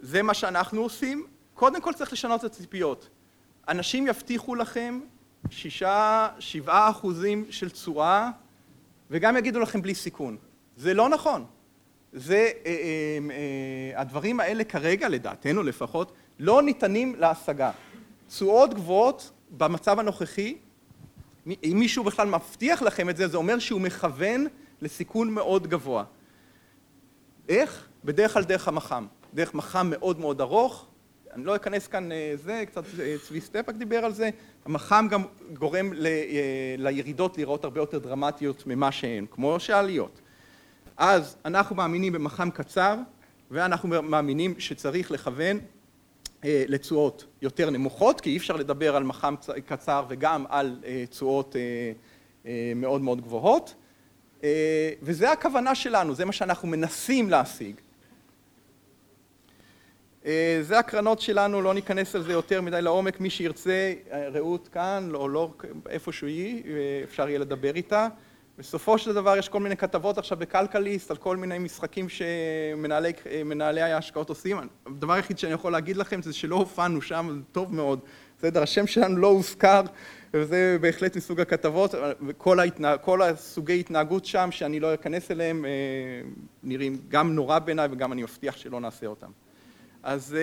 זה 0.01 0.23
מה 0.23 0.35
שאנחנו 0.35 0.83
עושים, 0.83 1.27
קודם 1.55 1.81
כל 1.81 1.93
צריך 1.93 2.13
לשנות 2.13 2.41
את 2.41 2.45
הציפיות. 2.45 3.09
אנשים 3.69 4.07
יבטיחו 4.07 4.55
לכם 4.55 5.01
שישה, 5.51 6.29
שבעה 6.39 6.91
אחוזים 6.91 7.45
של 7.51 7.71
תשואה 7.71 8.31
וגם 9.11 9.37
יגידו 9.37 9.61
לכם 9.61 9.83
בלי 9.83 9.95
סיכון. 9.95 10.37
זה 10.77 10.95
לא 10.95 11.09
נכון. 11.09 11.45
זה, 12.13 12.35
אה, 12.37 12.51
אה, 12.67 13.19
אה, 13.31 14.01
הדברים 14.01 14.41
האלה 14.41 14.65
כרגע, 14.65 15.09
לדעתנו 15.09 15.63
לפחות, 15.63 16.13
לא 16.39 16.63
ניתנים 16.63 17.15
להשגה. 17.19 17.71
תשואות 18.29 18.75
גבוהות 18.75 19.31
במצב 19.51 19.99
הנוכחי, 19.99 20.57
אם 21.65 21.77
מישהו 21.79 22.05
בכלל 22.05 22.29
מבטיח 22.29 22.83
לכם 22.83 23.11
את 23.11 23.17
זה, 23.17 23.29
זה 23.29 23.37
אומר 23.37 23.59
שהוא 23.59 23.81
מכוון 23.81 24.47
לסיכון 24.83 25.31
מאוד 25.31 25.67
גבוה. 25.67 26.05
איך? 27.49 27.89
בדרך 28.05 28.33
כלל 28.33 28.45
דרך 28.45 28.69
המח"מ. 28.69 29.07
דרך 29.35 29.55
מח"מ 29.55 29.91
מאוד 29.91 30.21
מאוד 30.21 30.41
ארוך, 30.41 30.87
אני 31.35 31.45
לא 31.45 31.57
אכנס 31.57 31.87
כאן 31.87 32.09
זה, 32.35 32.65
קצת 32.67 32.85
צבי 33.23 33.41
סטפאק 33.41 33.75
דיבר 33.75 34.05
על 34.05 34.13
זה, 34.13 34.31
המח"מ 34.65 35.09
גם 35.11 35.23
גורם 35.53 35.93
ל, 35.93 36.07
לירידות 36.79 37.39
לראות 37.39 37.65
הרבה 37.65 37.81
יותר 37.81 37.99
דרמטיות 37.99 38.67
ממה 38.67 38.93
שהן, 38.93 39.27
כמו 39.31 39.61
שהעליות. 39.61 40.21
אז 40.97 41.37
אנחנו 41.45 41.77
מאמינים 41.77 42.13
במח"מ 42.13 42.51
קצר, 42.51 42.97
ואנחנו 43.51 43.89
מאמינים 44.03 44.55
שצריך 44.59 45.11
לכוון 45.11 45.59
לתשואות 46.45 47.27
יותר 47.43 47.71
נמוכות, 47.71 48.21
כי 48.21 48.31
אי 48.31 48.37
אפשר 48.37 48.57
לדבר 48.57 48.97
על 48.97 49.05
מח"מ 49.05 49.35
קצר 49.67 50.05
וגם 50.09 50.45
על 50.49 50.81
תשואות 51.11 51.57
מאוד 52.77 53.01
מאוד 53.01 53.21
גבוהות, 53.21 53.75
וזה 55.03 55.33
הכוונה 55.33 55.75
שלנו, 55.75 56.15
זה 56.15 56.25
מה 56.25 56.33
שאנחנו 56.33 56.69
מנסים 56.69 57.31
להשיג. 57.31 57.75
זה 60.63 60.79
הקרנות 60.79 61.21
שלנו, 61.21 61.63
לא 61.63 61.75
ניכנס 61.75 62.15
על 62.15 62.23
זה 62.23 62.33
יותר 62.33 62.61
מדי 62.61 62.83
לעומק, 62.83 63.21
מי 63.21 63.31
שירצה, 63.31 63.93
רעות 64.33 64.69
כאן, 64.69 65.11
או 65.15 65.29
לא 65.29 65.53
איפשהו 65.89 66.27
היא, 66.27 66.63
אפשר 67.05 67.29
יהיה 67.29 67.39
לדבר 67.39 67.75
איתה. 67.75 68.09
בסופו 68.61 68.99
של 68.99 69.13
דבר 69.13 69.37
יש 69.37 69.49
כל 69.49 69.61
מיני 69.61 69.77
כתבות 69.77 70.19
עכשיו 70.19 70.39
בכלכליסט 70.39 71.11
על 71.11 71.17
כל 71.17 71.37
מיני 71.37 71.59
משחקים 71.59 72.09
שמנהלי 72.09 73.81
ההשקעות 73.81 74.29
עושים. 74.29 74.57
הדבר 74.87 75.13
היחיד 75.13 75.39
שאני 75.39 75.53
יכול 75.53 75.73
להגיד 75.73 75.97
לכם 75.97 76.23
זה 76.23 76.33
שלא 76.33 76.57
הופענו 76.57 77.03
שם, 77.03 77.29
זה 77.33 77.41
טוב 77.53 77.75
מאוד. 77.75 78.01
בסדר, 78.39 78.63
השם 78.63 78.87
שלנו 78.87 79.17
לא 79.17 79.27
הוזכר, 79.27 79.83
וזה 80.35 80.77
בהחלט 80.81 81.17
מסוג 81.17 81.41
הכתבות, 81.41 81.95
וכל 82.27 82.61
ההתנה... 82.61 82.95
הסוגי 83.23 83.81
התנהגות 83.81 84.25
שם, 84.25 84.49
שאני 84.53 84.81
לא 84.81 84.95
אכנס 84.95 85.31
אליהם, 85.31 85.65
נראים 86.63 86.99
גם 87.09 87.35
נורא 87.35 87.59
בעיניי 87.59 87.89
וגם 87.91 88.13
אני 88.13 88.23
מבטיח 88.23 88.57
שלא 88.57 88.81
נעשה 88.81 89.07
אותם. 89.07 89.31
אז 90.03 90.37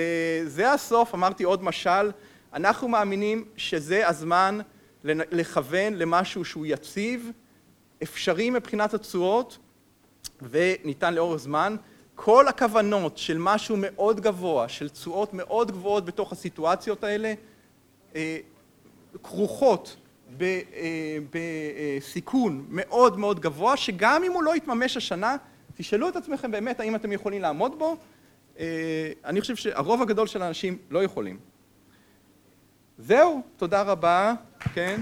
זה 0.46 0.72
הסוף, 0.72 1.16
אמרתי 1.16 1.44
עוד 1.44 1.64
משל, 1.64 2.12
אנחנו 2.54 2.88
מאמינים 2.88 3.46
שזה 3.58 4.08
הזמן 4.08 4.60
לכוון 5.04 5.94
למשהו 5.94 6.46
שהוא 6.46 6.66
יציב, 6.66 7.32
אפשרי 8.04 8.50
מבחינת 8.50 8.94
התשואות 8.94 9.58
וניתן 10.42 11.14
לאורך 11.14 11.38
זמן. 11.38 11.76
כל 12.16 12.48
הכוונות 12.48 13.18
של 13.18 13.38
משהו 13.38 13.76
מאוד 13.80 14.20
גבוה, 14.20 14.70
של 14.70 14.90
תשואות 14.90 15.34
מאוד 15.34 15.72
גבוהות 15.72 16.06
בתוך 16.06 16.32
הסיטואציות 16.32 17.04
האלה, 17.04 17.34
כרוכות 19.24 19.98
בסיכון 21.32 22.66
מאוד 22.70 23.20
מאוד 23.20 23.40
גבוה, 23.40 23.78
שגם 23.78 24.24
אם 24.24 24.32
הוא 24.32 24.44
לא 24.44 24.56
יתממש 24.56 24.98
השנה, 24.98 25.36
תשאלו 25.76 26.10
את 26.10 26.16
עצמכם 26.16 26.52
באמת 26.52 26.80
האם 26.80 26.96
אתם 26.96 27.12
יכולים 27.12 27.42
לעמוד 27.42 27.80
בו, 27.80 27.98
אני 29.26 29.42
חושב 29.42 29.56
שהרוב 29.56 30.02
הגדול 30.02 30.28
של 30.28 30.42
האנשים 30.42 30.78
לא 30.90 31.04
יכולים. 31.04 31.40
זהו, 32.98 33.42
תודה 33.58 33.82
רבה, 33.82 34.34
כן. 34.74 35.02